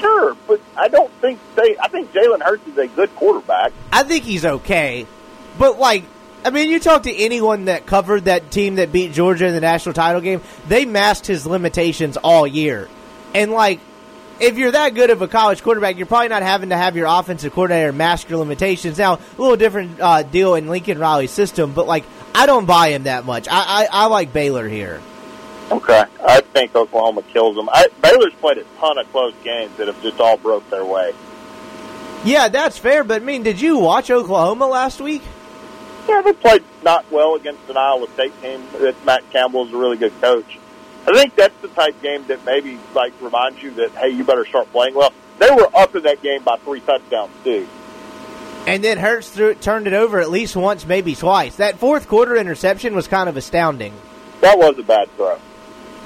[0.00, 1.76] Sure, but I don't think they.
[1.78, 3.72] I think Jalen Hurts is a good quarterback.
[3.92, 5.06] I think he's okay,
[5.58, 6.04] but like,
[6.44, 9.60] I mean, you talk to anyone that covered that team that beat Georgia in the
[9.60, 12.88] national title game, they masked his limitations all year,
[13.34, 13.80] and like.
[14.42, 17.04] If you're that good of a college quarterback, you're probably not having to have your
[17.06, 18.96] offensive coordinator mask your limitations.
[18.96, 22.92] Now, a little different uh, deal in Lincoln Riley's system, but like I don't buy
[22.92, 23.48] him that much.
[23.50, 25.02] I, I, I like Baylor here.
[25.70, 27.68] Okay, I think Oklahoma kills them.
[27.70, 31.12] I, Baylor's played a ton of close games that have just all broke their way.
[32.24, 33.04] Yeah, that's fair.
[33.04, 35.22] But I mean, did you watch Oklahoma last week?
[36.08, 38.66] Yeah, they played not well against an Iowa State team.
[38.80, 40.58] That Matt Campbell is a really good coach.
[41.06, 44.44] I think that's the type game that maybe like reminds you that hey, you better
[44.44, 45.12] start playing well.
[45.38, 47.66] They were up in that game by three touchdowns too.
[48.66, 51.56] And then Hurts threw, turned it over at least once, maybe twice.
[51.56, 53.94] That fourth quarter interception was kind of astounding.
[54.42, 55.38] That was a bad throw.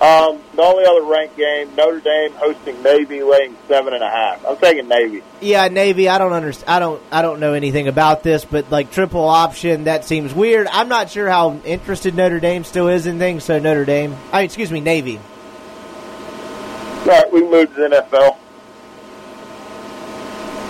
[0.04, 4.44] Um, the only other ranked game, Notre Dame hosting Navy, laying seven and a half.
[4.44, 5.22] I'm taking Navy.
[5.40, 6.10] Yeah, Navy.
[6.10, 6.68] I don't understand.
[6.68, 7.02] I don't.
[7.10, 10.66] I don't know anything about this, but like triple option, that seems weird.
[10.66, 13.44] I'm not sure how interested Notre Dame still is in things.
[13.44, 14.14] So Notre Dame.
[14.30, 15.18] I excuse me, Navy.
[17.00, 18.36] All right, we moved to the NFL.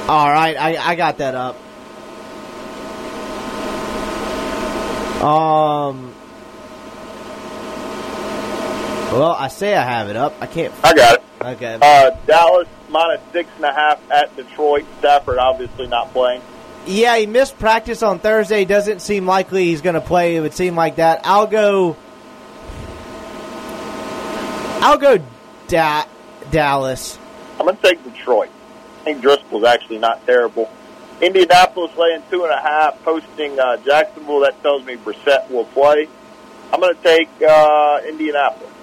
[0.08, 1.56] All right, I I got that up.
[5.24, 6.13] Um.
[9.14, 10.34] Well, I say I have it up.
[10.40, 10.74] I can't.
[10.82, 11.24] I got it.
[11.40, 11.78] Okay.
[11.80, 14.84] Uh, Dallas minus six and a half at Detroit.
[14.98, 16.42] Stafford obviously not playing.
[16.86, 18.64] Yeah, he missed practice on Thursday.
[18.64, 20.34] Doesn't seem likely he's going to play.
[20.36, 21.20] It would seem like that.
[21.24, 21.96] I'll go.
[24.80, 25.18] I'll go
[25.68, 26.06] da-
[26.50, 27.18] Dallas.
[27.58, 28.50] I'm going to take Detroit.
[29.00, 30.70] I think Driskel's actually not terrible.
[31.22, 34.40] Indianapolis laying two and a half, posting uh, Jacksonville.
[34.40, 36.08] That tells me Brissett will play.
[36.72, 38.73] I'm going to take uh, Indianapolis.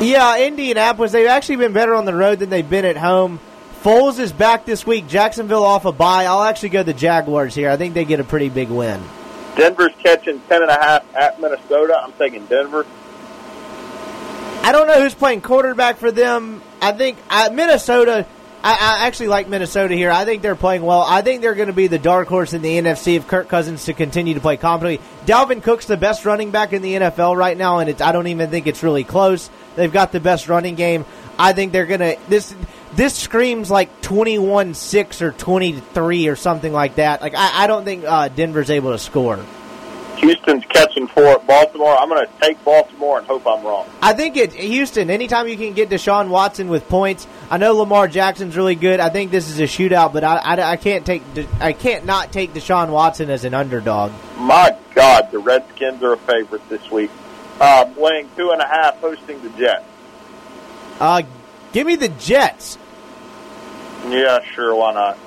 [0.00, 1.12] Yeah, Indianapolis.
[1.12, 3.40] They've actually been better on the road than they've been at home.
[3.82, 5.06] Foles is back this week.
[5.08, 6.26] Jacksonville off a bye.
[6.26, 7.70] I'll actually go the Jaguars here.
[7.70, 9.02] I think they get a pretty big win.
[9.56, 11.98] Denver's catching ten and a half at Minnesota.
[12.02, 12.84] I'm taking Denver.
[14.62, 16.60] I don't know who's playing quarterback for them.
[16.82, 18.26] I think uh, Minnesota.
[18.66, 20.10] I, I actually like Minnesota here.
[20.10, 21.02] I think they're playing well.
[21.02, 23.84] I think they're going to be the dark horse in the NFC if Kirk Cousins
[23.84, 25.00] to continue to play competently.
[25.24, 28.50] Dalvin Cook's the best running back in the NFL right now, and I don't even
[28.50, 29.50] think it's really close.
[29.76, 31.04] They've got the best running game.
[31.38, 32.52] I think they're going to this.
[32.94, 37.20] This screams like 21-6 or 23 or something like that.
[37.20, 39.38] Like I, I don't think uh, Denver's able to score.
[40.18, 41.96] Houston's catching four at Baltimore.
[41.98, 43.88] I'm going to take Baltimore and hope I'm wrong.
[44.02, 45.10] I think it Houston.
[45.10, 49.00] Anytime you can get Deshaun Watson with points, I know Lamar Jackson's really good.
[49.00, 51.22] I think this is a shootout, but I, I, I can't take
[51.60, 54.12] I can't not take Deshaun Watson as an underdog.
[54.38, 57.10] My God, the Redskins are a favorite this week.
[57.60, 59.84] Um, laying two and a half, hosting the Jets.
[61.00, 61.22] Uh,
[61.72, 62.78] give me the Jets.
[64.08, 65.18] Yeah, sure, why not?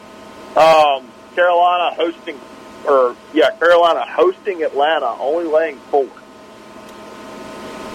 [0.56, 2.40] Um, Carolina hosting,
[2.86, 6.08] or yeah, Carolina hosting Atlanta, only laying four.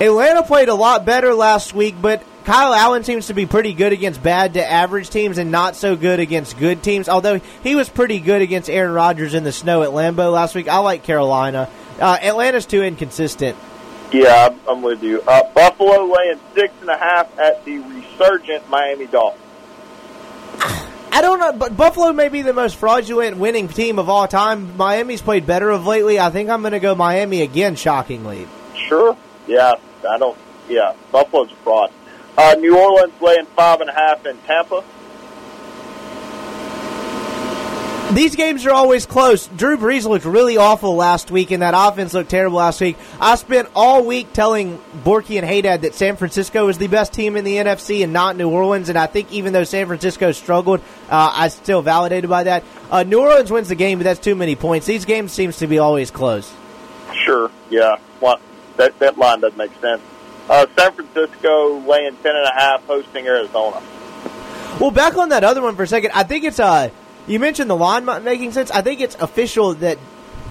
[0.00, 3.92] Atlanta played a lot better last week, but Kyle Allen seems to be pretty good
[3.92, 7.08] against bad to average teams and not so good against good teams.
[7.08, 10.68] Although he was pretty good against Aaron Rodgers in the snow at Lambeau last week.
[10.68, 11.70] I like Carolina.
[11.98, 13.56] Uh, Atlanta's too inconsistent.
[14.12, 15.22] Yeah, I'm, I'm with you.
[15.22, 19.43] Uh, Buffalo laying six and a half at the resurgent Miami Dolphins.
[21.14, 24.76] I don't know, but Buffalo may be the most fraudulent winning team of all time.
[24.76, 26.18] Miami's played better of lately.
[26.18, 28.48] I think I'm going to go Miami again, shockingly.
[28.74, 29.16] Sure.
[29.46, 29.74] Yeah,
[30.10, 30.36] I don't.
[30.68, 31.92] Yeah, Buffalo's a fraud.
[32.36, 34.82] Uh, New Orleans laying five and a half in Tampa.
[38.12, 39.48] These games are always close.
[39.48, 42.96] Drew Brees looked really awful last week, and that offense looked terrible last week.
[43.20, 47.36] I spent all week telling Borky and Haydad that San Francisco is the best team
[47.36, 50.80] in the NFC and not New Orleans, and I think even though San Francisco struggled,
[51.10, 52.62] uh, I still validated by that.
[52.88, 54.86] Uh, New Orleans wins the game, but that's too many points.
[54.86, 56.52] These games seems to be always close.
[57.24, 57.50] Sure.
[57.70, 57.96] Yeah.
[58.20, 58.38] Well,
[58.76, 60.02] that that line doesn't make sense.
[60.48, 63.82] Uh, San Francisco laying ten and a half, hosting Arizona.
[64.78, 66.90] Well, back on that other one for a second, I think it's uh
[67.26, 68.70] you mentioned the line not making sense.
[68.70, 69.98] I think it's official that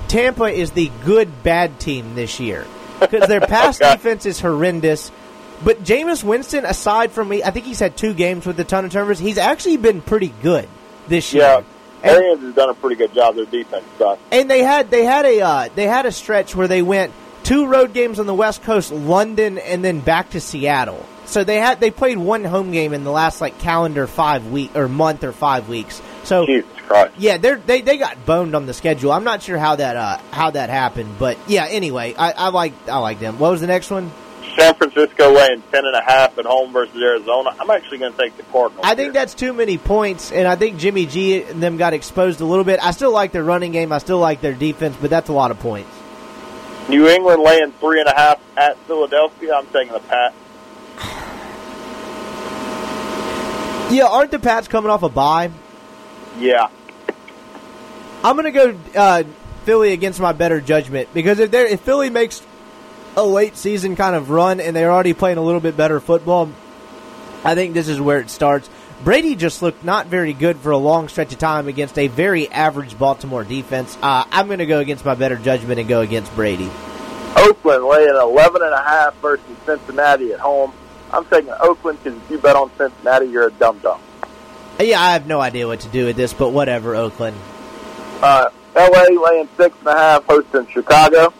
[0.07, 2.65] Tampa is the good bad team this year
[2.99, 5.11] because their pass defense is horrendous.
[5.63, 8.85] But Jameis Winston, aside from me, I think he's had two games with a ton
[8.85, 9.17] of turnovers.
[9.19, 10.67] He's actually been pretty good
[11.07, 11.43] this year.
[11.43, 11.57] Yeah.
[12.03, 13.35] And- Arians has done a pretty good job.
[13.35, 14.21] Their defense sucks.
[14.31, 17.13] and they had they had a uh, they had a stretch where they went
[17.43, 21.05] two road games on the West Coast, London, and then back to Seattle.
[21.25, 24.75] So they had they played one home game in the last like calendar five week
[24.75, 26.01] or month or five weeks.
[26.23, 27.13] So Jesus Christ.
[27.17, 29.11] yeah, they they they got boned on the schedule.
[29.11, 31.65] I'm not sure how that uh, how that happened, but yeah.
[31.69, 33.39] Anyway, I, I like I like them.
[33.39, 34.11] What was the next one?
[34.57, 37.55] San Francisco laying ten and a half at home versus Arizona.
[37.59, 38.85] I'm actually going to take the Cardinals.
[38.85, 39.13] I think here.
[39.13, 42.63] that's too many points, and I think Jimmy G and them got exposed a little
[42.63, 42.79] bit.
[42.83, 43.91] I still like their running game.
[43.91, 45.89] I still like their defense, but that's a lot of points.
[46.89, 49.55] New England laying three and a half at Philadelphia.
[49.55, 50.33] I'm taking the Pat.
[53.91, 55.51] Yeah, aren't the Pats coming off a bye?
[56.39, 56.69] Yeah.
[58.23, 59.23] I'm gonna go uh,
[59.65, 62.41] Philly against my better judgment because if they if Philly makes
[63.15, 66.49] a late season kind of run and they're already playing a little bit better football,
[67.43, 68.69] I think this is where it starts.
[69.03, 72.49] Brady just looked not very good for a long stretch of time against a very
[72.49, 73.97] average Baltimore defense.
[74.01, 76.71] Uh, I'm going to go against my better judgment and go against Brady.
[77.35, 80.73] Oakland laying 11 and a half versus Cincinnati at home.
[81.13, 83.99] I'm taking Oakland because if you bet on Cincinnati, you're a dumb dumb.
[84.79, 87.37] Yeah, I have no idea what to do with this, but whatever, Oakland.
[88.21, 91.31] Uh, LA laying six and a half, hosting Chicago.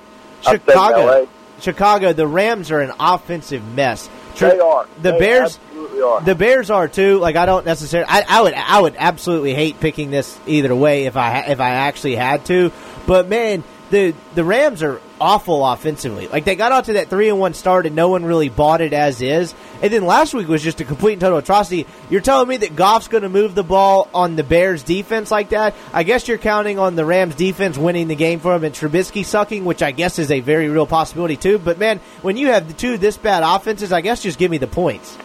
[0.41, 1.27] Chicago.
[1.59, 4.09] Chicago, the Rams are an offensive mess.
[4.37, 4.87] They are.
[5.01, 5.57] The They Bears.
[5.57, 6.21] absolutely are.
[6.21, 7.19] The Bears are too.
[7.19, 8.07] Like I don't necessarily.
[8.09, 8.53] I, I would.
[8.53, 12.71] I would absolutely hate picking this either way if I if I actually had to.
[13.07, 13.63] But man,
[13.93, 16.27] the the Rams are awful offensively.
[16.27, 18.81] Like they got out to that three and one start and no one really bought
[18.81, 19.53] it as is.
[19.83, 21.85] And then last week was just a complete and total atrocity.
[22.09, 25.49] You're telling me that Goff's going to move the ball on the Bears defense like
[25.49, 25.75] that?
[25.93, 29.23] I guess you're counting on the Rams defense winning the game for him and Trubisky
[29.23, 31.59] sucking, which I guess is a very real possibility too.
[31.59, 34.57] But man, when you have the two this bad offenses, I guess just give me
[34.57, 35.15] the points.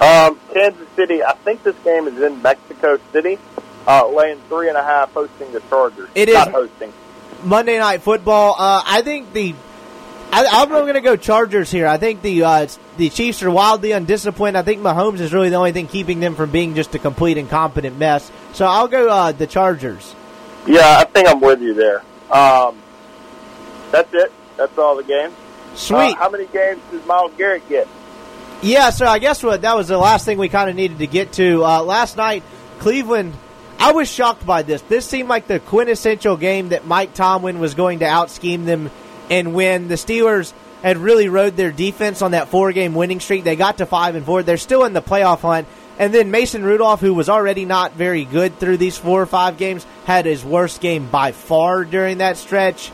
[0.00, 1.24] Um, Kansas City.
[1.24, 3.36] I think this game is in Mexico City.
[3.84, 6.08] Uh, laying three and a half, hosting the Chargers.
[6.14, 6.92] It is- not hosting.
[7.44, 8.56] Monday Night Football.
[8.58, 9.54] Uh, I think the
[10.32, 11.86] I, I'm going to go Chargers here.
[11.86, 12.66] I think the uh,
[12.96, 14.56] the Chiefs are wildly undisciplined.
[14.56, 17.36] I think Mahomes is really the only thing keeping them from being just a complete
[17.36, 18.30] incompetent mess.
[18.52, 20.14] So I'll go uh, the Chargers.
[20.66, 22.02] Yeah, I think I'm with you there.
[22.30, 22.80] Um,
[23.90, 24.32] that's it.
[24.56, 25.34] That's all the games.
[25.74, 26.12] Sweet.
[26.12, 27.88] Uh, how many games does Myles Garrett get?
[28.62, 31.06] Yeah, so I guess what that was the last thing we kind of needed to
[31.06, 31.64] get to.
[31.64, 32.42] Uh, last night,
[32.78, 33.34] Cleveland.
[33.80, 34.82] I was shocked by this.
[34.82, 38.90] This seemed like the quintessential game that Mike Tomlin was going to out scheme them
[39.30, 39.88] and win.
[39.88, 40.52] The Steelers
[40.82, 43.42] had really rode their defense on that four game winning streak.
[43.42, 44.42] They got to five and four.
[44.42, 45.66] They're still in the playoff hunt.
[45.98, 49.56] And then Mason Rudolph, who was already not very good through these four or five
[49.56, 52.92] games, had his worst game by far during that stretch.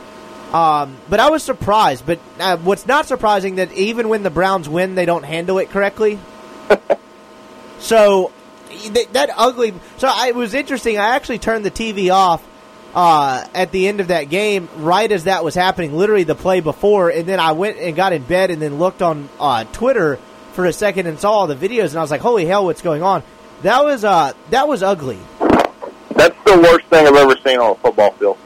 [0.53, 2.05] Um, but I was surprised.
[2.05, 5.69] But uh, what's not surprising that even when the Browns win, they don't handle it
[5.69, 6.17] correctly.
[7.79, 8.31] so
[8.69, 9.73] th- that ugly.
[9.97, 10.97] So I, it was interesting.
[10.97, 12.45] I actually turned the TV off
[12.93, 15.95] uh, at the end of that game, right as that was happening.
[15.95, 19.01] Literally the play before, and then I went and got in bed, and then looked
[19.01, 20.17] on uh, Twitter
[20.53, 22.81] for a second and saw all the videos, and I was like, "Holy hell, what's
[22.81, 23.23] going on?"
[23.61, 25.19] That was uh, that was ugly.
[26.15, 28.37] That's the worst thing I've ever seen on a football field.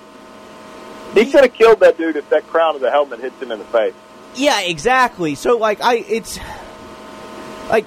[1.14, 3.60] He could have killed that dude if that crown of the helmet hits him in
[3.60, 3.94] the face.
[4.36, 5.36] Yeah, exactly.
[5.36, 6.40] So like I it's
[7.70, 7.86] like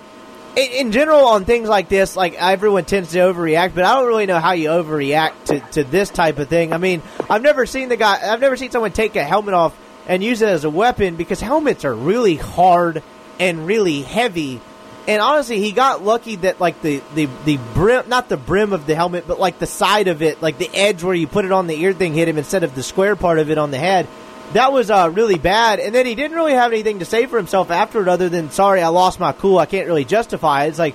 [0.56, 4.06] in, in general on things like this, like everyone tends to overreact, but I don't
[4.06, 6.72] really know how you overreact to, to this type of thing.
[6.72, 9.76] I mean, I've never seen the guy I've never seen someone take a helmet off
[10.06, 13.02] and use it as a weapon because helmets are really hard
[13.40, 14.60] and really heavy.
[15.06, 18.86] And honestly, he got lucky that like the, the, the brim, not the brim of
[18.86, 21.52] the helmet, but like the side of it, like the edge where you put it
[21.52, 23.78] on the ear thing hit him instead of the square part of it on the
[23.78, 24.08] head.
[24.52, 25.80] That was uh, really bad.
[25.80, 28.50] And then he didn't really have anything to say for himself after it other than,
[28.50, 29.58] sorry, I lost my cool.
[29.58, 30.68] I can't really justify it.
[30.68, 30.94] It's like,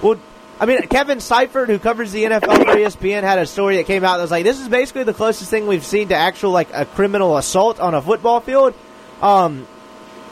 [0.00, 0.18] well,
[0.60, 4.04] I mean, Kevin Seifert, who covers the NFL for ESPN, had a story that came
[4.04, 6.68] out that was like, this is basically the closest thing we've seen to actual, like,
[6.72, 8.72] a criminal assault on a football field.
[9.20, 9.66] Um,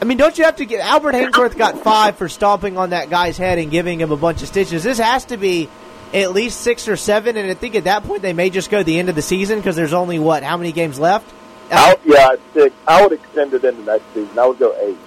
[0.01, 3.09] I mean, don't you have to get Albert Haynesworth got five for stomping on that
[3.09, 4.83] guy's head and giving him a bunch of stitches.
[4.83, 5.69] This has to be
[6.13, 8.83] at least six or seven, and I think at that point they may just go
[8.83, 11.31] the end of the season because there's only what how many games left.
[11.77, 12.75] I, yeah, six.
[12.87, 14.37] I would extend it into next season.
[14.37, 14.97] I would go eight.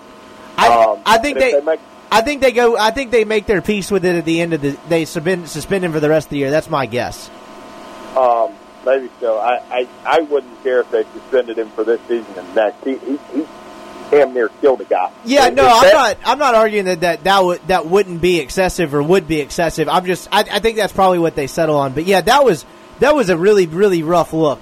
[0.57, 2.77] I, Um, I think they, they make- I think they go.
[2.77, 4.77] I think they make their peace with it at the end of the.
[4.89, 6.51] They suspend suspend him for the rest of the year.
[6.51, 7.29] That's my guess.
[8.17, 8.53] Um,
[8.85, 9.39] maybe so.
[9.39, 12.83] I, I, I wouldn't care if they suspended him for this season and next.
[12.85, 13.47] He, he, he
[14.11, 15.11] damn near killed a guy.
[15.25, 16.17] Yeah, no, I'm not.
[16.25, 19.89] I'm not arguing that that that would that wouldn't be excessive or would be excessive.
[19.89, 20.29] I'm just.
[20.31, 21.93] I, I think that's probably what they settle on.
[21.93, 22.65] But yeah, that was
[23.01, 24.61] that was a really really rough look.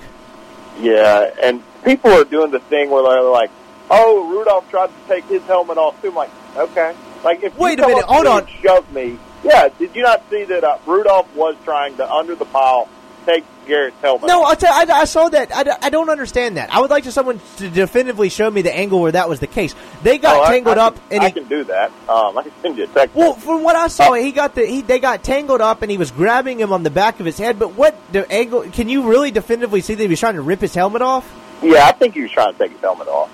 [0.81, 3.51] Yeah, and people are doing the thing where they're like,
[3.91, 7.79] "Oh, Rudolph tried to take his helmet off too." I'm like, okay, like if Wait
[7.79, 8.47] you a minute, hold on.
[8.63, 9.19] shove me.
[9.45, 12.89] Yeah, did you not see that uh, Rudolph was trying to under the pile
[13.27, 14.27] take Garrett's helmet?
[14.27, 15.51] No, I'll tell, I, I saw that.
[15.55, 16.73] I, I don't understand that.
[16.75, 19.47] I would like to someone to definitively show me the angle where that was the
[19.47, 19.75] case.
[20.03, 21.91] They got Oh, I- tangled I up, can, and I he, can do that.
[22.09, 23.15] Um, I can send you a text.
[23.15, 25.99] Well, from what I saw, he got the he they got tangled up and he
[25.99, 27.59] was grabbing him on the back of his head.
[27.59, 28.63] But what the angle?
[28.71, 31.31] Can you really definitively see that he was trying to rip his helmet off?
[31.65, 33.31] Yeah, I think he was trying to take his helmet off.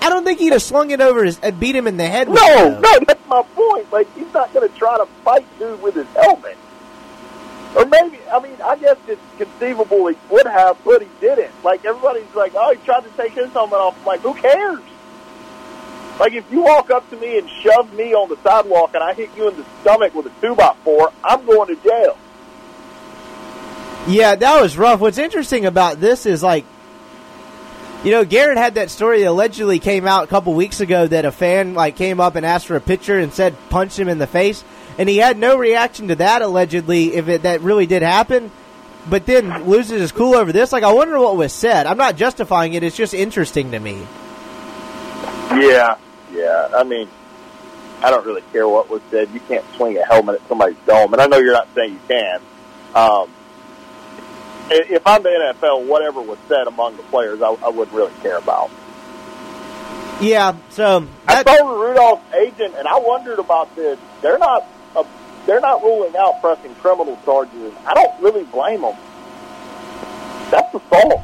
[0.00, 2.28] I don't think he'd have slung it over his and beat him in the head.
[2.28, 3.92] With No, it, no, that's my point.
[3.92, 6.56] Like he's not going to try to fight dude with his helmet.
[7.76, 11.52] Or maybe, I mean, I guess it's conceivable he would have, but he didn't.
[11.62, 13.98] Like everybody's like, oh, he tried to take his helmet off.
[13.98, 14.80] I'm like, who cares?
[16.18, 19.14] Like if you walk up to me and shove me on the sidewalk and I
[19.14, 22.16] hit you in the stomach with a two by four, I'm going to jail.
[24.06, 25.00] Yeah, that was rough.
[25.00, 26.64] What's interesting about this is like,
[28.04, 31.24] you know, Garrett had that story that allegedly came out a couple weeks ago that
[31.24, 34.18] a fan like came up and asked for a picture and said punch him in
[34.18, 34.62] the face,
[34.98, 38.50] and he had no reaction to that allegedly if it that really did happen.
[39.08, 40.70] But then loses his cool over this.
[40.70, 41.86] Like, I wonder what was said.
[41.86, 42.82] I'm not justifying it.
[42.82, 44.06] It's just interesting to me.
[45.50, 45.96] Yeah,
[46.30, 46.68] yeah.
[46.76, 47.08] I mean,
[48.02, 49.30] I don't really care what was said.
[49.32, 52.00] You can't swing a helmet at somebody's dome, and I know you're not saying you
[52.06, 52.40] can.
[52.94, 53.30] Um,
[54.70, 58.38] if I'm the NFL, whatever was said among the players, I, I wouldn't really care
[58.38, 58.70] about.
[60.20, 63.98] Yeah, so I told Rudolph's agent, and I wondered about this.
[64.20, 64.66] They're not
[64.96, 65.04] uh,
[65.46, 67.72] they're not ruling out pressing criminal charges.
[67.86, 68.96] I don't really blame them.
[70.50, 71.22] That's the assault.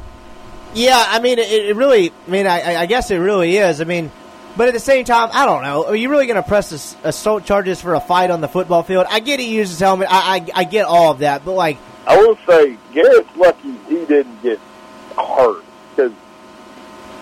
[0.74, 2.10] Yeah, I mean, it, it really.
[2.26, 3.80] I mean, I, I guess it really is.
[3.80, 4.12] I mean,
[4.56, 5.86] but at the same time, I don't know.
[5.86, 8.84] Are you really going to press ass- assault charges for a fight on the football
[8.84, 9.06] field?
[9.08, 10.08] I get he used his helmet.
[10.10, 14.04] I, I I get all of that, but like, I will say Garrett's lucky he
[14.04, 14.60] didn't get
[15.16, 16.12] hurt because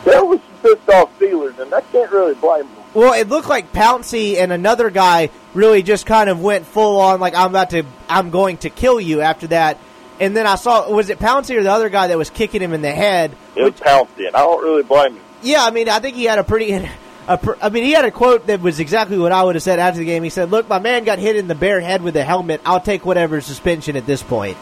[0.04, 2.84] there was some pissed off Steelers, and I can't really blame them.
[2.94, 7.20] well, it looked like Pouncey and another guy really just kind of went full on,
[7.20, 9.78] like I'm about to, I'm going to kill you after that.
[10.20, 12.72] And then I saw, was it Pouncey or the other guy that was kicking him
[12.72, 13.34] in the head?
[13.56, 15.22] It was Pouncey, and I don't really blame him.
[15.42, 16.72] Yeah, I mean, I think he had a pretty.
[16.72, 19.78] A I mean, he had a quote that was exactly what I would have said
[19.78, 20.22] after the game.
[20.22, 22.60] He said, "Look, my man got hit in the bare head with a helmet.
[22.64, 24.56] I'll take whatever suspension at this point."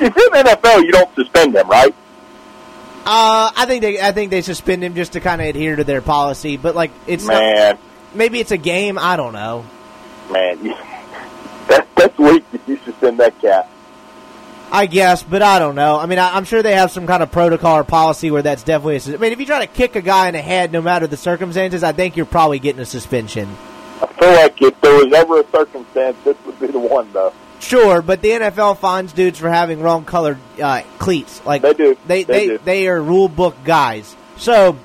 [0.00, 1.94] If you're in the NFL, you don't suspend them, right?
[3.04, 5.84] Uh, I think they, I think they suspend him just to kind of adhere to
[5.84, 6.56] their policy.
[6.56, 7.78] But like, it's not, Man,
[8.14, 8.98] maybe it's a game.
[8.98, 9.64] I don't know.
[10.30, 10.62] man,
[11.68, 13.68] that, that's weak if you suspend that cat.
[14.70, 15.98] I guess, but I don't know.
[15.98, 18.62] I mean, I, I'm sure they have some kind of protocol or policy where that's
[18.62, 19.12] definitely.
[19.12, 21.06] A, I mean, if you try to kick a guy in the head, no matter
[21.06, 23.48] the circumstances, I think you're probably getting a suspension.
[24.00, 27.34] I feel like if there was ever a circumstance, this would be the one, though.
[27.62, 31.44] Sure, but the NFL fines dudes for having wrong colored uh, cleats.
[31.46, 31.96] Like They do.
[32.06, 32.58] They They they do.
[32.58, 34.16] they are rule book guys.
[34.36, 34.76] So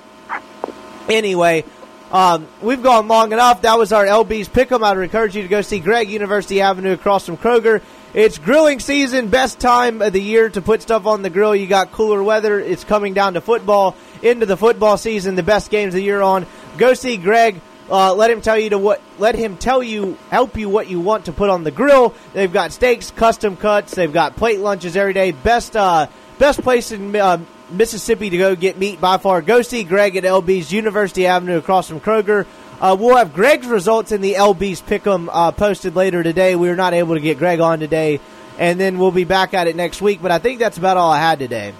[1.09, 1.65] anyway,
[2.11, 3.63] um, we've gone long enough.
[3.63, 4.83] That was our LB's pick'em.
[4.83, 7.81] I'd encourage you to go see Greg University Avenue across from Kroger.
[8.13, 11.55] It's grilling season, best time of the year to put stuff on the grill.
[11.55, 12.59] You got cooler weather.
[12.59, 16.21] It's coming down to football, into the football season, the best games of the year
[16.21, 16.45] on.
[16.77, 17.59] Go see Greg.
[17.89, 19.01] Uh, let him tell you to what.
[19.17, 22.13] Let him tell you, help you what you want to put on the grill.
[22.33, 23.95] They've got steaks, custom cuts.
[23.95, 25.31] They've got plate lunches every day.
[25.31, 26.07] Best, uh,
[26.37, 27.39] best place in uh,
[27.69, 29.41] Mississippi to go get meat by far.
[29.41, 32.45] Go see Greg at LB's University Avenue across from Kroger.
[32.79, 36.55] Uh, we'll have Greg's results in the LB's Pick'em uh, posted later today.
[36.55, 38.19] We were not able to get Greg on today,
[38.59, 40.21] and then we'll be back at it next week.
[40.21, 41.73] But I think that's about all I had today.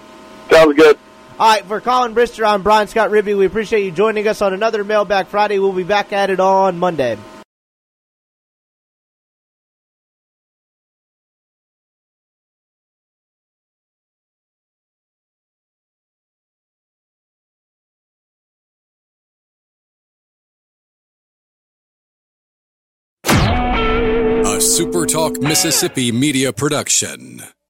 [0.50, 0.98] Sounds good.
[1.40, 3.38] All right, for Colin Brister, I'm Brian Scott Rippee.
[3.38, 5.60] We appreciate you joining us on another Mailbag Friday.
[5.60, 7.16] We'll be back at it on Monday.
[23.26, 27.44] A SuperTalk Mississippi media production.